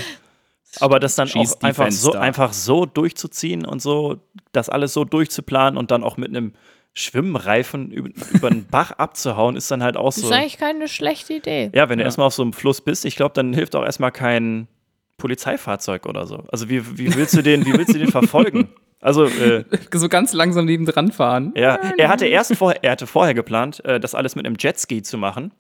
Aber 0.79 0.99
das 0.99 1.15
dann 1.15 1.27
Schieß 1.27 1.57
auch 1.57 1.61
einfach 1.61 1.91
so, 1.91 2.11
einfach 2.11 2.53
so 2.53 2.85
durchzuziehen 2.85 3.65
und 3.65 3.81
so, 3.81 4.17
das 4.51 4.69
alles 4.69 4.93
so 4.93 5.05
durchzuplanen 5.05 5.77
und 5.77 5.91
dann 5.91 6.03
auch 6.03 6.17
mit 6.17 6.29
einem 6.29 6.53
Schwimmreifen 6.93 7.91
über, 7.91 8.09
über 8.33 8.47
einen 8.49 8.67
Bach 8.67 8.91
abzuhauen, 8.97 9.55
ist 9.55 9.71
dann 9.71 9.81
halt 9.81 9.97
auch 9.97 10.11
so. 10.11 10.21
Das 10.21 10.31
ist 10.31 10.35
eigentlich 10.35 10.57
keine 10.57 10.87
schlechte 10.87 11.33
Idee. 11.33 11.71
Ja, 11.73 11.89
wenn 11.89 11.99
du 11.99 12.03
ja. 12.03 12.07
erstmal 12.07 12.27
auf 12.27 12.33
so 12.33 12.43
einem 12.43 12.53
Fluss 12.53 12.81
bist, 12.81 13.05
ich 13.05 13.15
glaube, 13.15 13.33
dann 13.33 13.53
hilft 13.53 13.75
auch 13.75 13.83
erstmal 13.83 14.11
kein, 14.11 14.67
Polizeifahrzeug 15.17 16.05
oder 16.05 16.27
so. 16.27 16.43
Also 16.51 16.69
wie, 16.69 16.97
wie 16.97 17.13
willst 17.15 17.35
du 17.35 17.41
den, 17.41 17.65
wie 17.65 17.73
willst 17.73 17.93
du 17.93 17.99
den 17.99 18.11
verfolgen? 18.11 18.69
Also 18.99 19.25
äh, 19.25 19.63
so 19.93 20.09
ganz 20.09 20.33
langsam 20.33 20.65
nebendran 20.65 21.11
fahren. 21.11 21.53
Ja, 21.55 21.79
er 21.97 22.09
hatte 22.09 22.25
erst 22.25 22.55
vorher, 22.55 22.83
er 22.83 22.91
hatte 22.93 23.05
vorher 23.05 23.35
geplant, 23.35 23.83
äh, 23.85 23.99
das 23.99 24.15
alles 24.15 24.35
mit 24.35 24.45
einem 24.45 24.55
Jetski 24.59 25.03
zu 25.03 25.17
machen. 25.17 25.51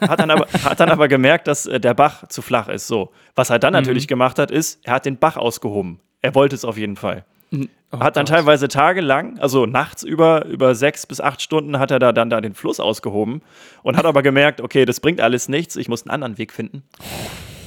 Hat 0.00 0.20
dann 0.20 0.30
aber, 0.30 0.46
hat 0.64 0.80
dann 0.80 0.90
aber 0.90 1.08
gemerkt, 1.08 1.46
dass 1.46 1.66
äh, 1.66 1.78
der 1.78 1.94
Bach 1.94 2.26
zu 2.28 2.42
flach 2.42 2.68
ist. 2.68 2.86
So. 2.86 3.12
Was 3.34 3.50
er 3.50 3.58
dann 3.58 3.72
mhm. 3.72 3.80
natürlich 3.80 4.08
gemacht 4.08 4.38
hat, 4.38 4.50
ist, 4.50 4.80
er 4.82 4.94
hat 4.94 5.06
den 5.06 5.18
Bach 5.18 5.36
ausgehoben. 5.36 6.00
Er 6.22 6.34
wollte 6.34 6.54
es 6.54 6.64
auf 6.64 6.76
jeden 6.78 6.96
Fall. 6.96 7.24
Mhm. 7.50 7.68
Oh 7.92 8.00
hat 8.00 8.16
dann 8.16 8.24
Gott. 8.24 8.34
teilweise 8.34 8.68
tagelang, 8.68 9.38
also 9.38 9.66
nachts 9.66 10.02
über, 10.02 10.46
über 10.46 10.74
sechs 10.74 11.06
bis 11.06 11.20
acht 11.20 11.40
Stunden, 11.42 11.78
hat 11.78 11.90
er 11.90 11.98
da 11.98 12.12
dann 12.12 12.30
da 12.30 12.40
den 12.40 12.54
Fluss 12.54 12.80
ausgehoben 12.80 13.42
und 13.82 13.96
hat 13.96 14.04
aber 14.04 14.22
gemerkt, 14.22 14.60
okay, 14.60 14.84
das 14.84 15.00
bringt 15.00 15.20
alles 15.20 15.48
nichts, 15.48 15.76
ich 15.76 15.88
muss 15.88 16.02
einen 16.02 16.10
anderen 16.10 16.38
Weg 16.38 16.52
finden 16.52 16.82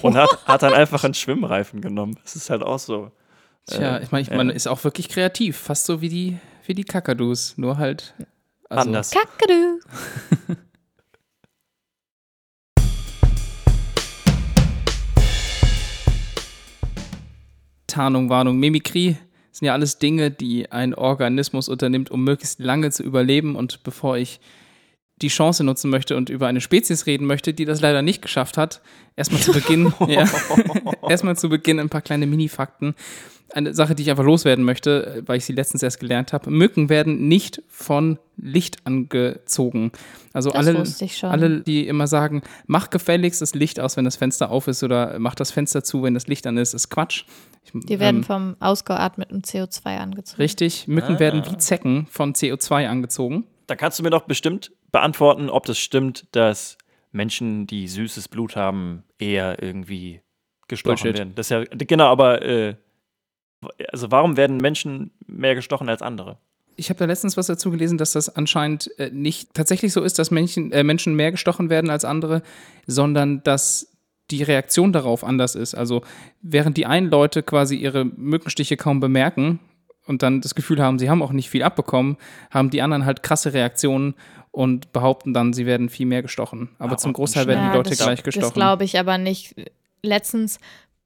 und 0.01 0.15
hat, 0.15 0.29
hat 0.45 0.63
dann 0.63 0.73
einfach 0.73 1.03
einen 1.03 1.13
Schwimmreifen 1.13 1.81
genommen. 1.81 2.17
Das 2.23 2.35
ist 2.35 2.49
halt 2.49 2.63
auch 2.63 2.79
so. 2.79 3.11
Tja, 3.65 3.97
äh, 3.97 4.03
ich 4.03 4.11
meine, 4.11 4.35
man 4.35 4.49
ist 4.49 4.67
auch 4.67 4.83
wirklich 4.83 5.09
kreativ, 5.09 5.57
fast 5.57 5.85
so 5.85 6.01
wie 6.01 6.09
die, 6.09 6.37
wie 6.65 6.73
die 6.73 6.83
Kakadus, 6.83 7.57
nur 7.57 7.77
halt 7.77 8.13
also 8.69 8.87
anders. 8.87 9.11
Kakadu. 9.11 9.79
Tarnung, 17.87 18.29
Warnung, 18.29 18.57
Mimikrie 18.57 19.17
sind 19.51 19.65
ja 19.65 19.73
alles 19.73 19.97
Dinge, 19.97 20.29
die 20.29 20.71
ein 20.71 20.93
Organismus 20.93 21.67
unternimmt, 21.67 22.11
um 22.11 22.23
möglichst 22.23 22.59
lange 22.59 22.91
zu 22.91 23.01
überleben. 23.01 23.55
Und 23.55 23.83
bevor 23.83 24.17
ich 24.17 24.39
die 25.21 25.29
Chance 25.29 25.63
nutzen 25.63 25.89
möchte 25.89 26.15
und 26.15 26.29
über 26.29 26.47
eine 26.47 26.61
Spezies 26.61 27.05
reden 27.07 27.25
möchte, 27.25 27.53
die 27.53 27.65
das 27.65 27.81
leider 27.81 28.01
nicht 28.01 28.21
geschafft 28.21 28.57
hat. 28.57 28.81
Erstmal 29.15 29.41
zu 29.41 29.51
Beginn, 29.51 29.93
ja, 30.07 30.25
erstmal 31.09 31.35
zu 31.35 31.49
Beginn 31.49 31.79
ein 31.79 31.89
paar 31.89 32.01
kleine 32.01 32.27
Mini-Fakten. 32.27 32.93
eine 33.51 33.73
Sache, 33.73 33.95
die 33.95 34.03
ich 34.03 34.09
einfach 34.11 34.23
loswerden 34.25 34.63
möchte, 34.63 35.23
weil 35.25 35.37
ich 35.37 35.45
sie 35.45 35.53
letztens 35.53 35.81
erst 35.81 35.99
gelernt 35.99 36.33
habe. 36.33 36.51
Mücken 36.51 36.89
werden 36.89 37.27
nicht 37.27 37.63
von 37.67 38.19
Licht 38.35 38.85
angezogen. 38.85 39.91
Also 40.33 40.51
Das 40.51 40.67
alle, 40.67 40.77
wusste 40.79 41.05
ich 41.05 41.17
schon. 41.17 41.29
alle, 41.31 41.61
die 41.61 41.87
immer 41.87 42.05
sagen, 42.07 42.43
mach 42.67 42.89
gefälligst 42.91 43.41
das 43.41 43.55
Licht 43.55 43.79
aus, 43.79 43.97
wenn 43.97 44.05
das 44.05 44.17
Fenster 44.17 44.51
auf 44.51 44.67
ist 44.67 44.83
oder 44.83 45.17
mach 45.17 45.33
das 45.33 45.49
Fenster 45.49 45.83
zu, 45.83 46.03
wenn 46.03 46.13
das 46.13 46.27
Licht 46.27 46.45
an 46.45 46.57
ist, 46.57 46.73
ist 46.75 46.89
Quatsch. 46.89 47.23
Ich, 47.63 47.71
Die 47.73 47.99
werden 47.99 48.17
ähm, 48.17 48.23
vom 48.23 48.55
ausgeatmeten 48.59 49.41
CO2 49.41 49.97
angezogen. 49.97 50.41
Richtig, 50.41 50.87
Mücken 50.87 51.15
Ah. 51.15 51.19
werden 51.19 51.43
wie 51.49 51.57
Zecken 51.57 52.05
von 52.11 52.33
CO2 52.33 52.87
angezogen. 52.87 53.45
Da 53.65 53.75
kannst 53.75 53.97
du 53.99 54.03
mir 54.03 54.09
doch 54.11 54.23
bestimmt 54.23 54.71
beantworten, 54.97 55.51
ob 55.51 55.67
das 55.67 55.77
stimmt, 55.77 56.25
dass 56.31 56.75
Menschen, 57.11 57.67
die 57.67 57.87
süßes 57.87 58.29
Blut 58.29 58.55
haben, 58.55 59.03
eher 59.19 59.61
irgendwie 59.61 60.21
gestochen 60.67 60.95
Bullshit. 60.95 61.17
werden. 61.19 61.35
Das 61.35 61.45
ist 61.45 61.49
ja, 61.51 61.63
genau, 61.63 62.07
aber 62.07 62.41
äh, 62.41 62.75
also 63.91 64.09
warum 64.09 64.37
werden 64.37 64.57
Menschen 64.57 65.11
mehr 65.27 65.53
gestochen 65.53 65.87
als 65.87 66.01
andere? 66.01 66.39
Ich 66.77 66.89
habe 66.89 66.97
da 66.97 67.05
letztens 67.05 67.37
was 67.37 67.45
dazu 67.45 67.69
gelesen, 67.69 67.99
dass 67.99 68.13
das 68.13 68.35
anscheinend 68.35 68.89
äh, 68.99 69.11
nicht 69.11 69.53
tatsächlich 69.53 69.93
so 69.93 70.01
ist, 70.01 70.17
dass 70.17 70.31
Menschen, 70.31 70.71
äh, 70.71 70.83
Menschen 70.83 71.15
mehr 71.15 71.29
gestochen 71.29 71.69
werden 71.69 71.91
als 71.91 72.03
andere, 72.03 72.41
sondern 72.87 73.43
dass 73.43 73.95
die 74.31 74.41
Reaktion 74.41 74.93
darauf 74.93 75.23
anders 75.23 75.53
ist. 75.53 75.75
Also 75.75 76.01
während 76.41 76.75
die 76.75 76.87
einen 76.87 77.11
Leute 77.11 77.43
quasi 77.43 77.75
ihre 77.75 78.03
Mückenstiche 78.03 78.77
kaum 78.77 78.99
bemerken 78.99 79.59
und 80.07 80.23
dann 80.23 80.41
das 80.41 80.55
Gefühl 80.55 80.81
haben, 80.81 80.97
sie 80.99 81.09
haben 81.09 81.21
auch 81.21 81.31
nicht 81.31 81.49
viel 81.49 81.63
abbekommen, 81.63 82.17
haben 82.49 82.69
die 82.69 82.81
anderen 82.81 83.05
halt 83.05 83.23
krasse 83.23 83.53
Reaktionen 83.53 84.15
und 84.51 84.91
behaupten 84.93 85.33
dann, 85.33 85.53
sie 85.53 85.65
werden 85.65 85.89
viel 85.89 86.05
mehr 86.07 86.21
gestochen. 86.23 86.69
Aber 86.79 86.93
Ah, 86.93 86.97
zum 86.97 87.13
Großteil 87.13 87.45
werden 87.47 87.69
die 87.71 87.77
Leute 87.77 87.89
das, 87.91 87.99
gleich 87.99 88.19
Das 88.23 88.23
gestochen. 88.23 88.53
glaube 88.53 88.83
ich 88.85 88.97
aber 88.97 89.17
nicht. 89.17 89.53
Letztens 90.01 90.59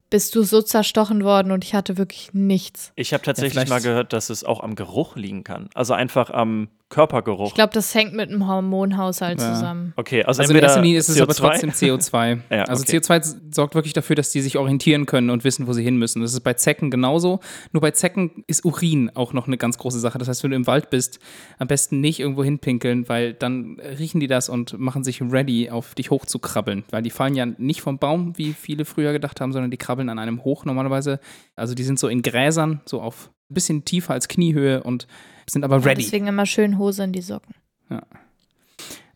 bist 0.10 0.36
du 0.36 0.43
so 0.43 0.62
zerstochen 0.62 1.24
worden 1.24 1.51
und 1.51 1.63
ich 1.63 1.74
hatte 1.74 1.98
wirklich 1.98 2.29
nichts. 2.34 2.91
Ich 2.96 3.13
habe 3.13 3.24
tatsächlich 3.24 3.53
vielleicht- 3.53 3.70
mal 3.70 3.81
gehört, 3.81 4.13
dass 4.13 4.29
es 4.29 4.43
auch 4.43 4.62
am 4.62 4.75
Geruch 4.75 5.15
liegen 5.15 5.43
kann. 5.43 5.70
Also 5.74 5.93
einfach 5.93 6.29
am 6.29 6.67
Körpergeruch. 6.91 7.48
Ich 7.48 7.53
glaube, 7.55 7.74
das 7.74 7.95
hängt 7.95 8.13
mit 8.13 8.29
dem 8.29 8.48
Hormonhaushalt 8.48 9.39
Ja. 9.41 9.53
zusammen. 9.53 9.93
okay, 9.95 10.24
also, 10.24 10.41
Also 10.41 10.53
in 10.53 10.60
erster 10.62 10.81
Linie 10.81 11.00
ist 11.00 11.10
es 11.10 11.19
aber 11.19 11.33
CO2 11.33 11.38
trotzdem 11.38 11.69
CO2. 11.71 12.39
Ja, 12.51 12.63
Also 12.65 12.83
okay. 12.83 12.98
CO2 12.98 13.36
sorgt 13.51 13.74
wirklich 13.74 13.93
dafür, 13.93 14.15
dass 14.15 14.29
die 14.29 14.41
sich 14.41 14.57
orientieren 14.57 15.05
können 15.07 15.29
und 15.31 15.43
wissen, 15.43 15.65
wo 15.67 15.74
sie 15.74 15.81
hin 15.83 15.98
müssen. 15.98 16.21
Das 16.21 16.33
ist 16.33 16.41
bei 16.41 16.53
Zecken 16.53 16.91
genauso. 16.91 17.39
Nur 17.71 17.81
bei 17.81 17.91
Zecken 17.91 18.43
ist 18.45 18.63
Urin 18.65 19.10
auch 19.15 19.33
noch 19.33 19.48
eine 19.48 19.57
ganz 19.57 19.77
große 19.77 20.00
Sache. 20.00 20.17
Das 20.19 20.27
heißt, 20.27 20.43
wenn 20.43 20.51
du 20.51 20.57
im 20.57 20.67
Wald 20.67 20.89
bist, 20.91 21.19
am 21.57 21.67
besten 21.67 22.00
nicht 22.01 22.19
irgendwo 22.19 22.43
hinpinkeln, 22.43 23.10
weil 23.10 23.33
dann 23.33 23.79
riechen 23.98 24.19
die 24.19 24.27
das 24.27 24.50
und 24.50 24.77
machen 24.77 25.03
sich 25.03 25.21
ready, 25.21 25.69
auf 25.71 25.95
dich 25.95 26.12
hochzukrabbeln. 26.12 26.83
Weil 26.91 27.01
die 27.01 27.10
fallen 27.10 27.36
ja 27.36 27.45
nicht 27.45 27.81
vom 27.81 27.98
Baum, 27.98 28.38
wie 28.38 28.53
viele 28.53 28.86
früher 28.86 29.13
gedacht 29.13 29.39
haben, 29.41 29.53
sondern 29.53 29.71
die 29.71 29.77
krabbeln 29.77 30.10
an 30.10 30.19
einem 30.19 30.43
hoch 30.43 30.65
normalerweise. 30.65 31.19
Also 31.55 31.74
die 31.74 31.83
sind 31.83 31.98
so 32.00 32.07
in 32.10 32.21
Gräsern, 32.21 32.81
so 32.86 33.01
auf 33.01 33.29
ein 33.50 33.53
bisschen 33.53 33.86
tiefer 33.86 34.13
als 34.13 34.27
Kniehöhe 34.27 34.83
und 34.83 35.07
sind 35.51 35.63
aber 35.63 35.84
ready. 35.84 36.03
Deswegen 36.03 36.27
immer 36.27 36.46
schön 36.46 36.77
Hose 36.77 37.03
in 37.03 37.13
die 37.13 37.22
Socken. 37.22 37.55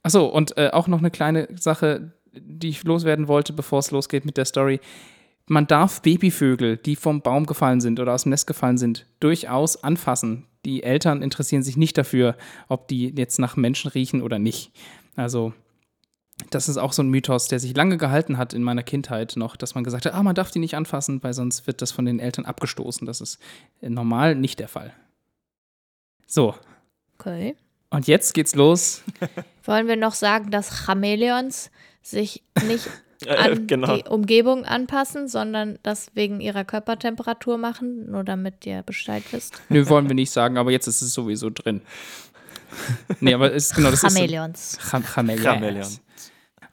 Achso, 0.03 0.25
und 0.25 0.57
äh, 0.57 0.69
auch 0.71 0.87
noch 0.87 0.99
eine 0.99 1.09
kleine 1.09 1.47
Sache, 1.55 2.11
die 2.33 2.69
ich 2.69 2.83
loswerden 2.83 3.27
wollte, 3.27 3.53
bevor 3.53 3.79
es 3.79 3.91
losgeht 3.91 4.25
mit 4.25 4.37
der 4.37 4.45
Story. 4.45 4.79
Man 5.47 5.67
darf 5.67 6.01
Babyvögel, 6.01 6.77
die 6.77 6.95
vom 6.95 7.21
Baum 7.21 7.45
gefallen 7.45 7.81
sind 7.81 7.99
oder 7.99 8.13
aus 8.13 8.23
dem 8.23 8.31
Nest 8.31 8.47
gefallen 8.47 8.77
sind, 8.77 9.05
durchaus 9.19 9.83
anfassen. 9.83 10.45
Die 10.65 10.83
Eltern 10.83 11.21
interessieren 11.21 11.63
sich 11.63 11.77
nicht 11.77 11.97
dafür, 11.97 12.35
ob 12.67 12.87
die 12.87 13.13
jetzt 13.15 13.39
nach 13.39 13.55
Menschen 13.55 13.89
riechen 13.89 14.21
oder 14.21 14.39
nicht. 14.39 14.71
Also, 15.15 15.53
das 16.49 16.67
ist 16.67 16.77
auch 16.77 16.93
so 16.93 17.03
ein 17.03 17.09
Mythos, 17.09 17.47
der 17.47 17.59
sich 17.59 17.75
lange 17.75 17.97
gehalten 17.97 18.37
hat 18.37 18.53
in 18.53 18.63
meiner 18.63 18.83
Kindheit 18.83 19.33
noch, 19.37 19.55
dass 19.55 19.75
man 19.75 19.83
gesagt 19.83 20.05
hat, 20.05 20.13
ah, 20.13 20.23
man 20.23 20.35
darf 20.35 20.51
die 20.51 20.59
nicht 20.59 20.75
anfassen, 20.75 21.23
weil 21.23 21.33
sonst 21.33 21.67
wird 21.67 21.81
das 21.81 21.91
von 21.91 22.05
den 22.05 22.19
Eltern 22.19 22.45
abgestoßen. 22.45 23.05
Das 23.07 23.21
ist 23.21 23.39
normal 23.81 24.35
nicht 24.35 24.59
der 24.59 24.67
Fall. 24.67 24.93
So, 26.35 26.53
Okay. 27.17 27.55
und 27.91 28.07
jetzt 28.07 28.33
geht's 28.33 28.55
los. 28.55 29.01
Wollen 29.63 29.87
wir 29.87 29.95
noch 29.95 30.13
sagen, 30.13 30.51
dass 30.51 30.69
Chamäleons 30.85 31.71
sich 32.01 32.43
nicht 32.67 32.89
Äh, 33.25 33.33
an 33.37 33.65
genau. 33.65 33.95
die 33.95 34.03
Umgebung 34.09 34.65
anpassen, 34.65 35.29
sondern 35.29 35.79
das 35.83 36.07
wegen 36.15 36.41
ihrer 36.41 36.65
Körpertemperatur 36.65 37.57
machen, 37.57 38.11
nur 38.11 38.25
damit 38.25 38.65
ihr 38.65 38.83
Bescheid 38.83 39.23
wisst? 39.31 39.61
Nö, 39.69 39.87
wollen 39.87 40.09
wir 40.09 40.15
nicht 40.15 40.31
sagen, 40.31 40.57
aber 40.57 40.69
jetzt 40.71 40.85
ist 40.87 41.01
es 41.01 41.13
sowieso 41.13 41.49
drin. 41.49 41.81
nee, 43.21 43.33
aber 43.33 43.53
es 43.53 43.67
ist 43.67 43.75
genau 43.75 43.89
das 43.91 44.01
Chamäleons. 44.01 44.73
ist 44.73 44.81
Cham 44.91 45.05
Chamäleons. 45.05 45.43
Chamäleon. 45.45 45.87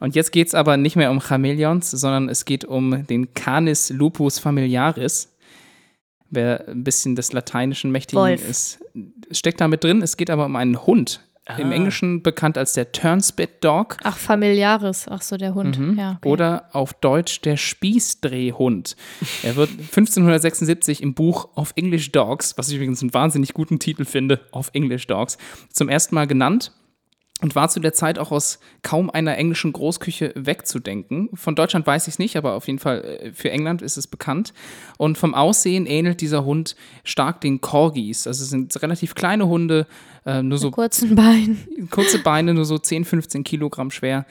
Und 0.01 0.15
jetzt 0.15 0.33
geht 0.33 0.47
es 0.49 0.53
aber 0.53 0.75
nicht 0.75 0.97
mehr 0.97 1.09
um 1.11 1.21
Chamäleons, 1.21 1.89
sondern 1.91 2.27
es 2.27 2.43
geht 2.43 2.65
um 2.65 3.07
den 3.07 3.33
Canis 3.33 3.89
lupus 3.89 4.37
familiaris. 4.37 5.29
Wer 6.29 6.67
ein 6.67 6.83
bisschen 6.83 7.15
des 7.15 7.31
Lateinischen 7.31 7.89
mächtig 7.91 8.17
Wolf. 8.19 8.47
ist, 8.47 8.79
steckt 9.31 9.61
da 9.61 9.67
mit 9.67 9.83
drin. 9.83 10.01
Es 10.01 10.17
geht 10.17 10.29
aber 10.29 10.45
um 10.45 10.55
einen 10.55 10.85
Hund. 10.85 11.21
Im 11.57 11.71
Ah. 11.71 11.75
Englischen 11.75 12.23
bekannt 12.23 12.57
als 12.57 12.71
der 12.71 12.93
Turnspit 12.93 13.61
Dog. 13.65 13.97
Ach, 14.03 14.15
Familiaris. 14.15 15.07
Ach 15.09 15.21
so, 15.21 15.35
der 15.35 15.53
Hund. 15.53 15.77
Mhm. 15.77 15.99
Ja, 15.99 16.11
okay. 16.17 16.29
Oder 16.29 16.69
auf 16.71 16.93
Deutsch 16.93 17.41
der 17.41 17.57
Spießdrehhund. 17.57 18.95
Er 19.43 19.57
wird 19.57 19.69
1576 19.71 21.03
im 21.03 21.13
Buch 21.13 21.49
Of 21.55 21.73
English 21.75 22.11
Dogs, 22.13 22.57
was 22.57 22.69
ich 22.69 22.75
übrigens 22.75 23.01
einen 23.01 23.13
wahnsinnig 23.13 23.53
guten 23.53 23.77
Titel 23.79 24.05
finde, 24.05 24.39
Of 24.53 24.69
English 24.73 25.07
Dogs, 25.07 25.37
zum 25.69 25.89
ersten 25.89 26.15
Mal 26.15 26.27
genannt 26.27 26.71
und 27.43 27.55
war 27.55 27.67
zu 27.67 27.81
der 27.81 27.91
Zeit 27.91 28.17
auch 28.17 28.31
aus 28.31 28.57
kaum 28.83 29.09
einer 29.09 29.37
englischen 29.37 29.73
Großküche 29.73 30.31
wegzudenken. 30.33 31.29
Von 31.33 31.55
Deutschland 31.55 31.85
weiß 31.85 32.07
ich 32.07 32.13
es 32.13 32.19
nicht, 32.19 32.37
aber 32.37 32.53
auf 32.53 32.67
jeden 32.67 32.79
Fall 32.79 33.03
äh, 33.03 33.33
für 33.33 33.51
England 33.51 33.81
ist 33.81 33.97
es 33.97 34.07
bekannt. 34.07 34.53
Und 34.97 35.17
vom 35.17 35.35
Aussehen 35.35 35.85
ähnelt 35.85 36.21
dieser 36.21 36.45
Hund 36.45 36.77
stark 37.03 37.41
den 37.41 37.59
Corgis. 37.59 38.27
Also 38.27 38.43
es 38.43 38.49
sind 38.49 38.81
relativ 38.81 39.13
kleine 39.13 39.47
Hunde, 39.47 39.87
äh, 40.25 40.41
nur 40.41 40.57
so 40.57 40.67
Mit 40.67 40.75
kurzen 40.75 41.15
Beinen. 41.15 41.89
kurze 41.91 42.19
Beine, 42.19 42.53
nur 42.53 42.63
so 42.63 42.77
10, 42.77 43.03
15 43.03 43.43
Kilogramm 43.43 43.91
schwer. 43.91 44.25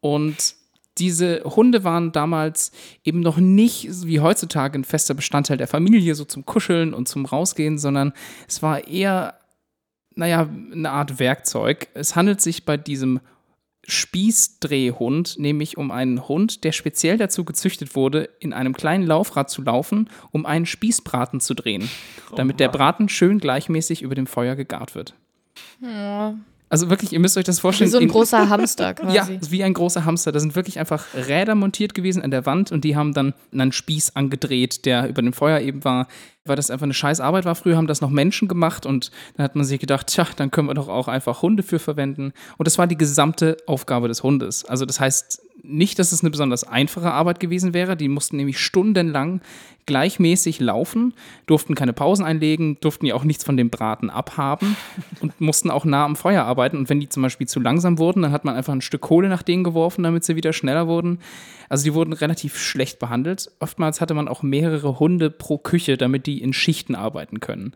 Und 0.00 0.56
diese 0.98 1.42
Hunde 1.44 1.84
waren 1.84 2.12
damals 2.12 2.70
eben 3.02 3.20
noch 3.20 3.38
nicht 3.38 3.88
wie 4.06 4.20
heutzutage 4.20 4.78
ein 4.78 4.84
fester 4.84 5.14
Bestandteil 5.14 5.56
der 5.56 5.68
Familie, 5.68 6.14
so 6.14 6.26
zum 6.26 6.44
Kuscheln 6.44 6.92
und 6.92 7.08
zum 7.08 7.24
Rausgehen, 7.24 7.78
sondern 7.78 8.12
es 8.46 8.62
war 8.62 8.86
eher, 8.86 9.38
naja, 10.16 10.48
eine 10.72 10.90
Art 10.90 11.18
Werkzeug. 11.18 11.88
Es 11.94 12.16
handelt 12.16 12.40
sich 12.40 12.64
bei 12.64 12.76
diesem 12.76 13.20
Spießdrehhund 13.88 15.38
nämlich 15.38 15.76
um 15.78 15.90
einen 15.92 16.26
Hund, 16.26 16.64
der 16.64 16.72
speziell 16.72 17.18
dazu 17.18 17.44
gezüchtet 17.44 17.94
wurde, 17.94 18.28
in 18.40 18.52
einem 18.52 18.74
kleinen 18.74 19.06
Laufrad 19.06 19.48
zu 19.48 19.62
laufen, 19.62 20.10
um 20.32 20.44
einen 20.44 20.66
Spießbraten 20.66 21.40
zu 21.40 21.54
drehen, 21.54 21.88
damit 22.36 22.58
der 22.58 22.68
Braten 22.68 23.08
schön 23.08 23.38
gleichmäßig 23.38 24.02
über 24.02 24.14
dem 24.14 24.26
Feuer 24.26 24.56
gegart 24.56 24.94
wird. 24.94 25.14
Ja. 25.80 26.34
Also 26.68 26.90
wirklich, 26.90 27.12
ihr 27.12 27.20
müsst 27.20 27.36
euch 27.38 27.44
das 27.44 27.58
Wie 27.58 27.60
vorstellen. 27.60 27.90
so 27.90 27.98
ein 27.98 28.04
in- 28.04 28.08
großer 28.08 28.48
Hamster 28.48 28.94
quasi. 28.94 29.14
ja, 29.14 29.28
wie 29.50 29.62
ein 29.62 29.72
großer 29.72 30.04
Hamster. 30.04 30.32
Da 30.32 30.40
sind 30.40 30.56
wirklich 30.56 30.80
einfach 30.80 31.04
Räder 31.14 31.54
montiert 31.54 31.94
gewesen 31.94 32.22
an 32.22 32.32
der 32.32 32.44
Wand 32.44 32.72
und 32.72 32.82
die 32.82 32.96
haben 32.96 33.14
dann 33.14 33.34
einen 33.52 33.70
Spieß 33.70 34.16
angedreht, 34.16 34.84
der 34.84 35.08
über 35.08 35.22
dem 35.22 35.32
Feuer 35.32 35.60
eben 35.60 35.84
war. 35.84 36.08
Weil 36.46 36.56
das 36.56 36.70
einfach 36.70 36.84
eine 36.84 36.94
scheiß 36.94 37.20
Arbeit 37.20 37.44
war. 37.44 37.54
Früher 37.54 37.76
haben 37.76 37.86
das 37.86 38.00
noch 38.00 38.10
Menschen 38.10 38.48
gemacht 38.48 38.86
und 38.86 39.10
dann 39.36 39.44
hat 39.44 39.56
man 39.56 39.64
sich 39.64 39.80
gedacht, 39.80 40.08
tja, 40.08 40.26
dann 40.36 40.50
können 40.50 40.68
wir 40.68 40.74
doch 40.74 40.88
auch 40.88 41.08
einfach 41.08 41.42
Hunde 41.42 41.62
für 41.62 41.78
verwenden. 41.78 42.32
Und 42.56 42.66
das 42.66 42.78
war 42.78 42.86
die 42.86 42.96
gesamte 42.96 43.56
Aufgabe 43.66 44.08
des 44.08 44.22
Hundes. 44.22 44.64
Also 44.64 44.86
das 44.86 45.00
heißt 45.00 45.42
nicht, 45.62 45.98
dass 45.98 46.12
es 46.12 46.22
eine 46.22 46.30
besonders 46.30 46.64
einfache 46.64 47.12
Arbeit 47.12 47.40
gewesen 47.40 47.74
wäre. 47.74 47.96
Die 47.96 48.08
mussten 48.08 48.36
nämlich 48.36 48.58
stundenlang 48.58 49.40
gleichmäßig 49.86 50.58
laufen, 50.60 51.14
durften 51.46 51.76
keine 51.76 51.92
Pausen 51.92 52.24
einlegen, 52.24 52.76
durften 52.80 53.06
ja 53.06 53.14
auch 53.14 53.22
nichts 53.22 53.44
von 53.44 53.56
dem 53.56 53.70
Braten 53.70 54.10
abhaben 54.10 54.76
und 55.20 55.40
mussten 55.40 55.70
auch 55.70 55.84
nah 55.84 56.04
am 56.04 56.16
Feuer 56.16 56.44
arbeiten. 56.44 56.76
Und 56.76 56.90
wenn 56.90 57.00
die 57.00 57.08
zum 57.08 57.22
Beispiel 57.22 57.46
zu 57.46 57.60
langsam 57.60 57.98
wurden, 57.98 58.22
dann 58.22 58.32
hat 58.32 58.44
man 58.44 58.56
einfach 58.56 58.72
ein 58.72 58.80
Stück 58.80 59.02
Kohle 59.02 59.28
nach 59.28 59.42
denen 59.42 59.64
geworfen, 59.64 60.02
damit 60.02 60.24
sie 60.24 60.36
wieder 60.36 60.52
schneller 60.52 60.88
wurden. 60.88 61.20
Also 61.68 61.84
die 61.84 61.94
wurden 61.94 62.12
relativ 62.12 62.58
schlecht 62.58 62.98
behandelt. 62.98 63.50
Oftmals 63.60 64.00
hatte 64.00 64.14
man 64.14 64.28
auch 64.28 64.42
mehrere 64.42 64.98
Hunde 64.98 65.30
pro 65.30 65.58
Küche, 65.58 65.96
damit 65.96 66.26
die 66.26 66.35
in 66.42 66.52
Schichten 66.52 66.94
arbeiten 66.94 67.40
können. 67.40 67.74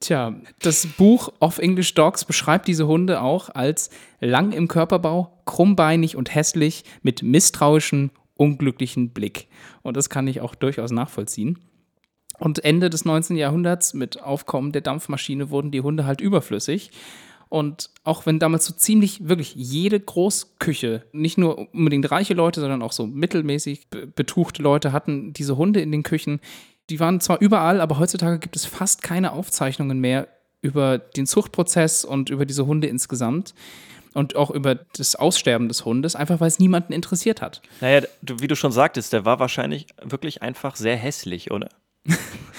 Tja, 0.00 0.40
das 0.60 0.86
Buch 0.86 1.32
Of 1.40 1.58
English 1.58 1.94
Dogs 1.94 2.24
beschreibt 2.24 2.68
diese 2.68 2.86
Hunde 2.86 3.20
auch 3.20 3.48
als 3.50 3.90
lang 4.20 4.52
im 4.52 4.68
Körperbau, 4.68 5.40
krummbeinig 5.44 6.14
und 6.14 6.32
hässlich, 6.32 6.84
mit 7.02 7.22
misstrauischem, 7.22 8.10
unglücklichen 8.34 9.10
Blick. 9.10 9.48
Und 9.82 9.96
das 9.96 10.08
kann 10.08 10.28
ich 10.28 10.40
auch 10.40 10.54
durchaus 10.54 10.92
nachvollziehen. 10.92 11.58
Und 12.38 12.64
Ende 12.64 12.90
des 12.90 13.04
19. 13.04 13.36
Jahrhunderts 13.36 13.94
mit 13.94 14.22
Aufkommen 14.22 14.70
der 14.70 14.82
Dampfmaschine 14.82 15.50
wurden 15.50 15.72
die 15.72 15.80
Hunde 15.80 16.06
halt 16.06 16.20
überflüssig. 16.20 16.92
Und 17.48 17.90
auch 18.04 18.26
wenn 18.26 18.38
damals 18.38 18.66
so 18.66 18.74
ziemlich 18.74 19.26
wirklich 19.26 19.54
jede 19.56 19.98
Großküche, 19.98 21.06
nicht 21.12 21.38
nur 21.38 21.72
unbedingt 21.74 22.08
reiche 22.10 22.34
Leute, 22.34 22.60
sondern 22.60 22.82
auch 22.82 22.92
so 22.92 23.06
mittelmäßig 23.06 23.88
be- 23.88 24.06
betuchte 24.06 24.62
Leute 24.62 24.92
hatten 24.92 25.32
diese 25.32 25.56
Hunde 25.56 25.80
in 25.80 25.90
den 25.90 26.02
Küchen, 26.04 26.40
die 26.90 27.00
waren 27.00 27.20
zwar 27.20 27.40
überall, 27.40 27.80
aber 27.80 27.98
heutzutage 27.98 28.38
gibt 28.38 28.56
es 28.56 28.64
fast 28.64 29.02
keine 29.02 29.32
Aufzeichnungen 29.32 29.98
mehr 30.00 30.28
über 30.62 30.98
den 30.98 31.26
Zuchtprozess 31.26 32.04
und 32.04 32.30
über 32.30 32.44
diese 32.46 32.66
Hunde 32.66 32.88
insgesamt 32.88 33.54
und 34.14 34.34
auch 34.36 34.50
über 34.50 34.74
das 34.96 35.14
Aussterben 35.14 35.68
des 35.68 35.84
Hundes, 35.84 36.16
einfach 36.16 36.40
weil 36.40 36.48
es 36.48 36.58
niemanden 36.58 36.92
interessiert 36.92 37.40
hat. 37.42 37.62
Naja, 37.80 38.06
du, 38.22 38.40
wie 38.40 38.48
du 38.48 38.56
schon 38.56 38.72
sagtest, 38.72 39.12
der 39.12 39.24
war 39.24 39.38
wahrscheinlich 39.38 39.86
wirklich 40.02 40.42
einfach 40.42 40.74
sehr 40.76 40.96
hässlich, 40.96 41.50
oder? 41.50 41.68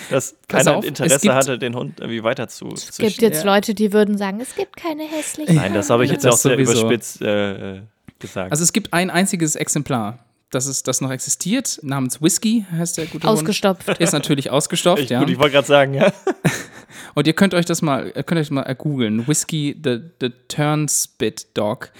Dass 0.09 0.35
keiner 0.47 0.77
auf, 0.77 0.83
es 0.83 0.89
Interesse 0.89 1.19
gibt- 1.19 1.33
hatte, 1.33 1.57
den 1.59 1.75
Hund 1.75 1.99
irgendwie 1.99 2.23
weiter 2.23 2.47
zu, 2.47 2.67
Es 2.69 2.91
zu 2.91 3.01
gibt 3.01 3.21
jetzt 3.21 3.43
Ja. 3.43 3.53
Leute, 3.55 3.73
die 3.73 3.91
würden 3.93 4.17
sagen, 4.17 4.39
es 4.39 4.55
gibt 4.55 4.75
keine 4.77 5.03
hässlichen. 5.03 5.55
Nein, 5.55 5.73
das 5.73 5.89
habe 5.89 6.05
ich 6.05 6.11
jetzt 6.11 6.23
Das 6.23 6.35
auch 6.35 6.37
sehr 6.37 6.53
sowieso. 6.53 6.71
überspitzt 6.81 7.21
äh, 7.21 7.77
äh, 7.77 7.81
gesagt. 8.19 8.51
Also 8.51 8.63
es 8.63 8.71
gibt 8.73 8.93
ein 8.93 9.09
einziges 9.09 9.55
Exemplar, 9.55 10.19
das, 10.51 10.65
ist, 10.65 10.87
das 10.87 11.01
noch 11.01 11.11
existiert, 11.11 11.79
namens 11.83 12.21
Whisky 12.21 12.65
heißt 12.71 12.97
der 12.97 13.05
gute 13.05 13.27
Ausgestopft. 13.27 13.87
Hund. 13.87 13.99
Ist 13.99 14.13
natürlich 14.13 14.49
ausgestopft, 14.49 15.03
ich, 15.03 15.09
ja. 15.09 15.19
Gut, 15.19 15.29
ich 15.29 15.37
wollte 15.39 15.53
gerade 15.53 15.67
sagen, 15.67 15.93
ja. 15.93 16.11
Und 17.15 17.27
ihr 17.27 17.33
könnt 17.33 17.53
euch 17.53 17.65
das 17.65 17.81
mal, 17.81 18.11
ihr 18.15 18.23
könnt 18.23 18.39
euch 18.41 18.51
mal 18.51 18.63
googeln. 18.75 19.27
Whisky 19.27 19.75
the, 19.83 19.99
the 20.19 20.31
Turnspit 20.47 21.47
Dog. 21.55 21.91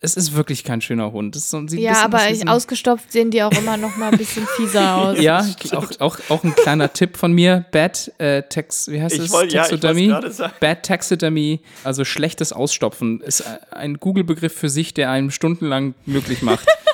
Es 0.00 0.16
ist 0.16 0.34
wirklich 0.36 0.62
kein 0.62 0.80
schöner 0.80 1.10
Hund. 1.10 1.34
Das 1.34 1.42
ist 1.42 1.50
so, 1.50 1.60
Ja, 1.76 2.04
aber 2.04 2.30
ich, 2.30 2.46
ausgestopft 2.46 3.10
sehen 3.10 3.32
die 3.32 3.42
auch 3.42 3.50
immer 3.50 3.76
noch 3.76 3.96
mal 3.96 4.12
ein 4.12 4.18
bisschen 4.18 4.46
fieser 4.56 4.94
aus. 4.96 5.20
Ja, 5.20 5.44
auch, 5.72 5.90
auch, 5.98 6.18
auch 6.28 6.44
ein 6.44 6.54
kleiner 6.54 6.92
Tipp 6.92 7.16
von 7.16 7.32
mir. 7.32 7.64
Bad 7.72 8.12
äh, 8.18 8.44
Tax, 8.44 8.88
wie 8.88 9.02
heißt 9.02 9.16
Ich 9.16 9.22
es? 9.22 9.30
ja, 9.30 9.32
wollt's 9.38 9.52
Taxidermy. 9.54 10.14
sagen. 10.30 10.52
Bad 10.60 10.84
Taxidermy, 10.84 11.60
also 11.82 12.04
schlechtes 12.04 12.52
Ausstopfen, 12.52 13.20
ist 13.22 13.42
ein 13.72 13.98
Google-Begriff 13.98 14.54
für 14.54 14.68
sich, 14.68 14.94
der 14.94 15.10
einem 15.10 15.32
stundenlang 15.32 15.94
möglich 16.06 16.42
macht. 16.42 16.68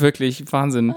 Wirklich 0.00 0.44
Wahnsinn. 0.50 0.94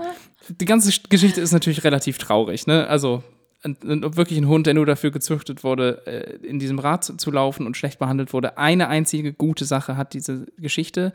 Die 0.50 0.66
ganze 0.66 0.92
Geschichte 1.10 1.42
ist 1.42 1.52
natürlich 1.52 1.84
relativ 1.84 2.18
traurig, 2.18 2.68
ne? 2.68 2.88
Also 2.88 3.24
wirklich 3.64 4.38
ein 4.38 4.48
Hund, 4.48 4.68
der 4.68 4.76
nur 4.76 4.86
dafür 4.86 5.12
gezüchtet 5.12 5.64
wurde, 5.64 6.06
äh, 6.06 6.46
in 6.46 6.60
diesem 6.60 6.80
Rad 6.80 7.04
zu 7.04 7.32
laufen 7.32 7.66
und 7.66 7.76
schlecht 7.76 8.00
behandelt 8.00 8.32
wurde. 8.32 8.58
Eine 8.58 8.88
einzige 8.88 9.34
gute 9.34 9.66
Sache 9.66 9.98
hat 9.98 10.14
diese 10.14 10.46
Geschichte. 10.58 11.12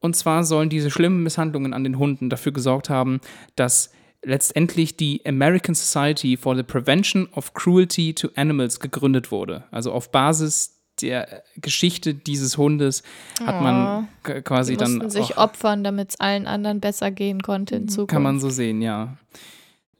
Und 0.00 0.16
zwar 0.16 0.44
sollen 0.44 0.70
diese 0.70 0.90
schlimmen 0.90 1.22
Misshandlungen 1.22 1.74
an 1.74 1.84
den 1.84 1.98
Hunden 1.98 2.30
dafür 2.30 2.52
gesorgt 2.52 2.88
haben, 2.88 3.20
dass 3.56 3.90
letztendlich 4.22 4.96
die 4.96 5.24
American 5.26 5.74
Society 5.74 6.36
for 6.36 6.56
the 6.56 6.62
Prevention 6.62 7.28
of 7.32 7.54
Cruelty 7.54 8.14
to 8.14 8.28
Animals 8.34 8.80
gegründet 8.80 9.30
wurde. 9.30 9.64
Also 9.70 9.92
auf 9.92 10.10
Basis 10.10 10.77
der 11.02 11.42
Geschichte 11.56 12.14
dieses 12.14 12.56
Hundes 12.58 13.02
hat 13.44 13.60
man 13.62 14.08
k- 14.22 14.42
quasi 14.42 14.72
Die 14.72 14.76
dann 14.78 14.94
mussten 14.96 15.10
sich 15.10 15.36
auch, 15.38 15.44
opfern, 15.44 15.84
damit 15.84 16.10
es 16.10 16.20
allen 16.20 16.46
anderen 16.46 16.80
besser 16.80 17.10
gehen 17.10 17.40
konnte 17.42 17.76
in 17.76 17.88
Zukunft. 17.88 18.10
kann 18.10 18.22
man 18.22 18.40
so 18.40 18.50
sehen, 18.50 18.82
ja. 18.82 19.16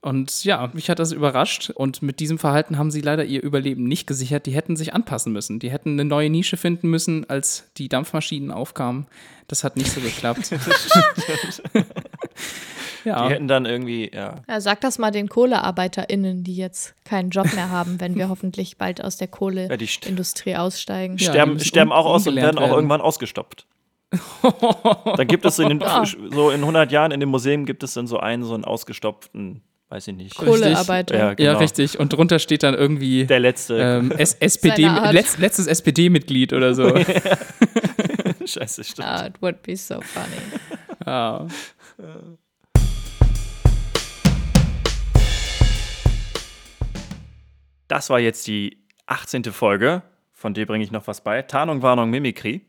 Und 0.00 0.44
ja, 0.44 0.70
mich 0.74 0.90
hat 0.90 1.00
das 1.00 1.11
überrascht. 1.11 1.70
Und 1.70 2.02
mit 2.02 2.20
diesem 2.20 2.38
Verhalten 2.38 2.78
haben 2.78 2.92
sie 2.92 3.00
leider 3.00 3.24
ihr 3.24 3.42
Überleben 3.42 3.82
nicht 3.82 4.06
gesichert. 4.06 4.46
Die 4.46 4.52
hätten 4.52 4.76
sich 4.76 4.94
anpassen 4.94 5.32
müssen. 5.32 5.58
Die 5.58 5.72
hätten 5.72 5.94
eine 5.94 6.04
neue 6.04 6.30
Nische 6.30 6.56
finden 6.56 6.88
müssen, 6.88 7.28
als 7.28 7.64
die 7.78 7.88
Dampfmaschinen 7.88 8.52
aufkamen. 8.52 9.06
Das 9.48 9.64
hat 9.64 9.76
nicht 9.76 9.90
so 9.90 10.00
geklappt. 10.00 10.50
Die 13.14 13.23
ja, 13.23 13.29
hätten 13.31 13.49
dann 13.49 13.66
irgendwie, 13.66 14.11
ja. 14.12 14.37
Ja, 14.49 14.61
sag 14.61 14.81
das 14.81 14.99
mal 14.99 15.11
den 15.11 15.29
KohlearbeiterInnen, 15.29 16.44
die 16.44 16.57
jetzt 16.57 16.94
keinen 17.05 17.31
Job 17.31 17.53
mehr 17.55 17.71
haben, 17.71 18.01
wenn 18.01 18.16
wir 18.16 18.29
hoffentlich 18.31 18.77
bald 18.79 19.03
aus 19.03 19.16
der 19.16 19.29
ja 19.29 19.77
die 19.77 19.87
st 19.87 20.03
Kohleindustrie 20.03 20.57
aussteigen. 20.57 21.14
Ja, 21.14 21.18
die 21.18 21.25
sterben, 21.25 21.61
sterben 21.61 21.92
auch 21.92 22.07
aus 22.07 22.27
und 22.27 22.37
werden 22.37 22.59
auch 22.59 22.71
irgendwann 22.71 23.01
ausgestopft. 23.01 23.66
dann 25.16 25.27
gibt 25.27 25.44
es 25.44 25.57
so 25.57 25.62
in, 25.62 25.68
den, 25.68 25.81
Ja. 25.83 26.03
so 26.05 26.51
in 26.51 26.61
100 26.61 26.90
Jahren 26.92 27.11
in 27.12 27.21
dem 27.21 27.29
Museum 27.29 27.66
gibt 27.66 27.83
es 27.83 27.94
dann 27.94 28.07
so 28.07 28.18
einen, 28.18 28.42
so 28.42 28.55
einen 28.55 28.64
ausgestopften, 28.64 29.62
weiß 29.90 30.09
ich 30.09 30.16
nicht. 30.16 30.35
Kohlearbeiter. 30.37 31.14
Ja, 31.14 31.27
ja, 31.29 31.35
genau. 31.35 31.59
richtig. 31.59 31.99
Und 31.99 32.12
drunter 32.14 32.38
steht 32.38 32.62
dann 32.62 32.75
irgendwie 32.75 33.27
Der 33.27 33.40
letzte. 33.40 33.79
ähm, 33.79 34.11
SPD, 34.12 34.83
Seiner 34.83 35.03
Art. 35.03 35.12
letz, 35.14 35.38
letztes 35.38 35.66
SPD-Mitglied 35.66 36.53
oder 36.53 36.75
so. 36.75 36.94
Scheiße, 38.44 38.85
stimmt. 38.85 39.07
Ah, 39.07 39.27
it 39.27 39.35
would 39.42 39.62
be 39.62 39.77
so 39.77 40.01
funny. 40.01 40.40
ja. 41.07 41.47
Das 47.88 48.11
war 48.11 48.20
jetzt 48.20 48.46
die 48.46 48.79
18. 49.07 49.44
Folge, 49.44 50.03
von 50.33 50.55
der 50.55 50.66
bringe 50.66 50.85
ich 50.85 50.90
noch 50.90 51.07
was 51.07 51.22
bei. 51.22 51.42
Tarnung, 51.42 51.83
Warnung, 51.83 52.11
Mimikry. 52.11 52.61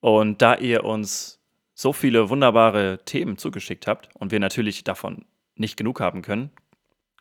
Und 0.00 0.42
da 0.42 0.56
ihr 0.56 0.84
uns 0.84 1.40
so 1.74 1.92
viele 1.92 2.28
wunderbare 2.28 3.00
Themen 3.04 3.38
zugeschickt 3.38 3.86
habt 3.86 4.08
und 4.14 4.32
wir 4.32 4.40
natürlich 4.40 4.84
davon 4.84 5.24
nicht 5.56 5.76
genug 5.76 6.00
haben 6.00 6.22
können, 6.22 6.50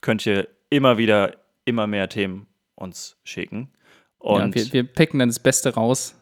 könnt 0.02 0.26
ihr 0.26 0.48
immer 0.70 0.98
wieder 0.98 1.38
immer 1.66 1.88
mehr 1.88 2.10
Themen 2.10 2.48
uns 2.76 3.18
schicken. 3.24 3.72
Und 4.18 4.56
ja 4.56 4.66
wir, 4.66 4.74
wir 4.74 4.84
picken 4.84 5.20
dann 5.20 5.30
das 5.30 5.40
Beste 5.40 5.74
raus. 5.74 6.16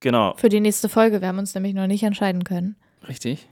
genau, 0.00 0.34
Für 0.36 0.48
die 0.48 0.60
nächste 0.60 0.88
Folge. 0.88 1.20
Wir 1.20 1.28
haben 1.28 1.38
uns 1.38 1.54
nämlich 1.54 1.74
noch 1.74 1.86
nicht 1.86 2.02
entscheiden 2.02 2.44
können. 2.44 2.76
Richtig. 3.06 3.48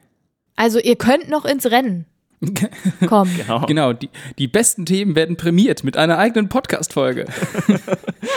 Also, 0.57 0.79
ihr 0.79 0.97
könnt 0.97 1.29
noch 1.29 1.45
ins 1.45 1.67
Rennen 1.67 2.07
kommen. 3.07 3.35
genau. 3.37 3.67
Genau, 3.67 3.93
die, 3.93 4.11
die 4.39 4.49
besten 4.49 4.87
Themen 4.87 5.15
werden 5.15 5.37
prämiert 5.37 5.85
mit 5.85 5.97
einer 5.97 6.19
eigenen 6.19 6.49
Podcast-Folge. 6.49 7.27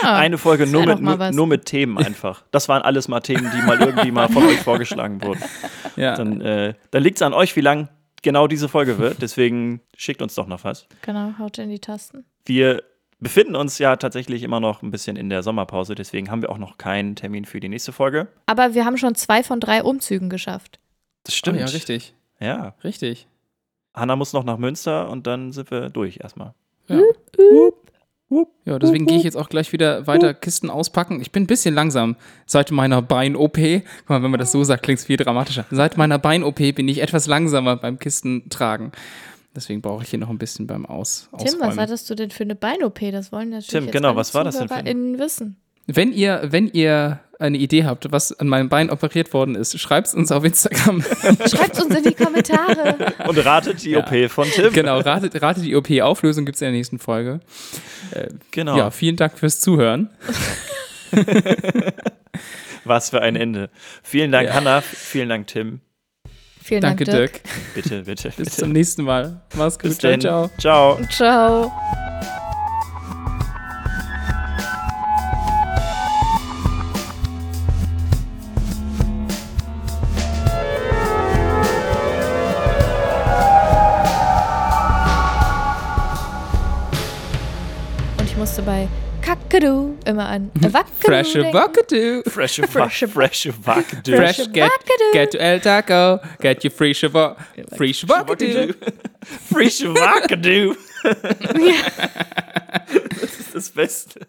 Ja, 0.02 0.14
Eine 0.16 0.36
Folge 0.36 0.66
nur 0.66 0.84
mit, 0.84 1.00
nur, 1.32 1.46
mit 1.46 1.64
Themen 1.64 1.96
einfach. 1.96 2.44
Das 2.50 2.68
waren 2.68 2.82
alles 2.82 3.06
mal 3.08 3.20
Themen, 3.20 3.50
die 3.56 3.62
mal 3.62 3.80
irgendwie 3.80 4.10
mal 4.10 4.28
von 4.28 4.44
euch 4.44 4.58
vorgeschlagen 4.60 5.22
wurden. 5.22 5.40
Ja. 5.96 6.14
Dann, 6.14 6.42
äh, 6.42 6.74
dann 6.90 7.02
liegt 7.02 7.16
es 7.16 7.22
an 7.22 7.32
euch, 7.32 7.56
wie 7.56 7.62
lang 7.62 7.88
genau 8.22 8.48
diese 8.48 8.68
Folge 8.68 8.98
wird. 8.98 9.22
Deswegen 9.22 9.80
schickt 9.96 10.20
uns 10.20 10.34
doch 10.34 10.46
noch 10.46 10.62
was. 10.64 10.86
Genau, 11.00 11.32
haut 11.38 11.56
in 11.56 11.70
die 11.70 11.78
Tasten. 11.78 12.26
Wir 12.44 12.82
befinden 13.18 13.56
uns 13.56 13.78
ja 13.78 13.96
tatsächlich 13.96 14.42
immer 14.42 14.60
noch 14.60 14.82
ein 14.82 14.90
bisschen 14.90 15.16
in 15.16 15.30
der 15.30 15.42
Sommerpause, 15.42 15.94
deswegen 15.94 16.30
haben 16.30 16.42
wir 16.42 16.50
auch 16.50 16.58
noch 16.58 16.76
keinen 16.76 17.16
Termin 17.16 17.46
für 17.46 17.60
die 17.60 17.70
nächste 17.70 17.92
Folge. 17.92 18.28
Aber 18.44 18.74
wir 18.74 18.84
haben 18.84 18.98
schon 18.98 19.14
zwei 19.14 19.42
von 19.42 19.58
drei 19.58 19.82
Umzügen 19.82 20.28
geschafft. 20.28 20.78
Das 21.24 21.34
Oh, 21.34 21.38
stimmt. 21.38 21.60
ja, 21.60 21.66
richtig. 21.66 22.12
Ja. 22.38 22.74
Richtig. 22.84 23.26
Hanna 23.96 24.14
muss 24.16 24.32
noch 24.32 24.44
nach 24.44 24.58
Münster 24.58 25.08
und 25.10 25.26
dann 25.26 25.52
sind 25.52 25.70
wir 25.70 25.88
durch 25.88 26.18
erstmal. 26.22 26.54
Ja. 26.88 27.00
Ja, 28.64 28.80
deswegen 28.80 29.06
gehe 29.06 29.16
ich 29.18 29.22
jetzt 29.22 29.36
auch 29.36 29.48
gleich 29.48 29.72
wieder 29.72 30.08
weiter 30.08 30.34
Kisten 30.34 30.68
auspacken. 30.68 31.20
Ich 31.20 31.30
bin 31.30 31.44
ein 31.44 31.46
bisschen 31.46 31.74
langsam. 31.74 32.16
Seit 32.44 32.72
meiner 32.72 33.00
Bein-OP, 33.00 33.56
guck 33.56 34.08
mal, 34.08 34.22
wenn 34.22 34.32
man 34.32 34.40
das 34.40 34.50
so 34.50 34.64
sagt, 34.64 34.82
klingt 34.82 34.98
es 34.98 35.04
viel 35.04 35.16
dramatischer. 35.16 35.64
Seit 35.70 35.96
meiner 35.96 36.18
Bein-OP 36.18 36.56
bin 36.74 36.88
ich 36.88 37.02
etwas 37.02 37.28
langsamer 37.28 37.76
beim 37.76 38.00
Kisten 38.00 38.48
tragen. 38.50 38.90
Deswegen 39.54 39.80
brauche 39.80 40.02
ich 40.02 40.10
hier 40.10 40.18
noch 40.18 40.28
ein 40.28 40.38
bisschen 40.38 40.66
beim 40.66 40.86
Aus 40.86 41.28
Tim, 41.30 41.38
was 41.38 41.54
Ausräumen. 41.54 41.78
hattest 41.78 42.10
du 42.10 42.14
denn 42.16 42.30
für 42.30 42.42
eine 42.42 42.56
Bein-OP? 42.56 42.98
Das 43.12 43.30
wollen 43.30 43.50
natürlich 43.50 43.68
Tim, 43.68 43.84
jetzt 43.84 43.92
genau, 43.92 44.08
alle 44.08 44.16
was 44.16 44.34
war 44.34 44.42
das 44.42 44.58
denn 44.58 44.68
für 44.68 44.74
eine? 44.74 45.18
Wissen. 45.18 45.56
Wenn 45.86 46.12
ihr, 46.12 46.48
wenn 46.50 46.66
ihr 46.66 47.20
eine 47.38 47.58
Idee 47.58 47.84
habt, 47.84 48.10
was 48.12 48.32
an 48.38 48.48
meinem 48.48 48.68
Bein 48.68 48.90
operiert 48.90 49.32
worden 49.34 49.54
ist, 49.54 49.78
schreibt 49.78 50.08
es 50.08 50.14
uns 50.14 50.32
auf 50.32 50.44
Instagram. 50.44 51.02
Schreibt 51.48 51.80
uns 51.82 51.94
in 51.94 52.02
die 52.04 52.14
Kommentare. 52.14 53.14
Und 53.28 53.38
ratet 53.44 53.84
die 53.84 53.90
Ja. 53.90 53.98
OP 54.00 54.30
von 54.30 54.48
Tim. 54.50 54.72
genau, 54.72 54.98
ratet, 55.00 55.40
ratet 55.42 55.64
die 55.64 55.76
OP-Auflösung 55.76 56.44
gibt 56.46 56.56
es 56.56 56.62
in 56.62 56.66
der 56.66 56.72
nächsten 56.72 56.98
Folge. 56.98 57.40
Genau. 58.52 58.76
Ja, 58.78 58.90
vielen 58.90 59.16
Dank 59.16 59.38
fürs 59.38 59.60
Zuhören. 59.60 60.08
Was 62.84 63.10
für 63.10 63.20
ein 63.20 63.36
Ende. 63.36 63.70
Vielen 64.02 64.32
Dank, 64.32 64.48
Ja. 64.48 64.54
Hanna. 64.54 64.80
Vielen 64.80 65.28
Dank, 65.28 65.46
Tim. 65.48 65.80
Vielen 66.62 66.80
Danke, 66.82 67.04
Dank, 67.04 67.16
Dirk. 67.18 67.32
Dirk. 67.44 67.74
Bitte, 67.74 68.02
bitte. 68.04 68.28
Bis 68.28 68.36
bitte. 68.36 68.50
zum 68.50 68.72
nächsten 68.72 69.04
Mal. 69.04 69.42
Mach's 69.54 69.78
gut. 69.78 69.90
Bis 69.90 69.98
Ciao, 69.98 70.10
dann. 70.12 70.20
ciao. 70.20 70.50
Ciao. 70.58 70.98
Ciao. 71.10 72.05
Kakadu 89.48 89.96
immer 90.06 90.26
an 90.28 90.50
Wackadu 90.54 90.94
Fresh. 91.00 91.36
Avocado. 91.36 92.22
Fresh 92.30 92.60
Fresh 92.68 93.04
Fresh 93.12 93.46
Wackadoo. 93.46 94.16
Fresh, 94.16 94.36
get, 94.52 94.70
Avocado. 94.72 95.12
get 95.12 95.30
to 95.32 95.40
El 95.40 95.60
Taco. 95.60 96.20
Get 96.40 96.64
your 96.64 96.70
fresh 96.72 97.02
avo- 97.04 97.36
fresh 97.76 98.04
avocado. 98.04 98.72
Fresh 99.22 99.80
Wackadoo. 99.82 100.76
Das 103.20 103.40
ist 103.40 103.54
das 103.54 103.70
Beste. 103.70 104.20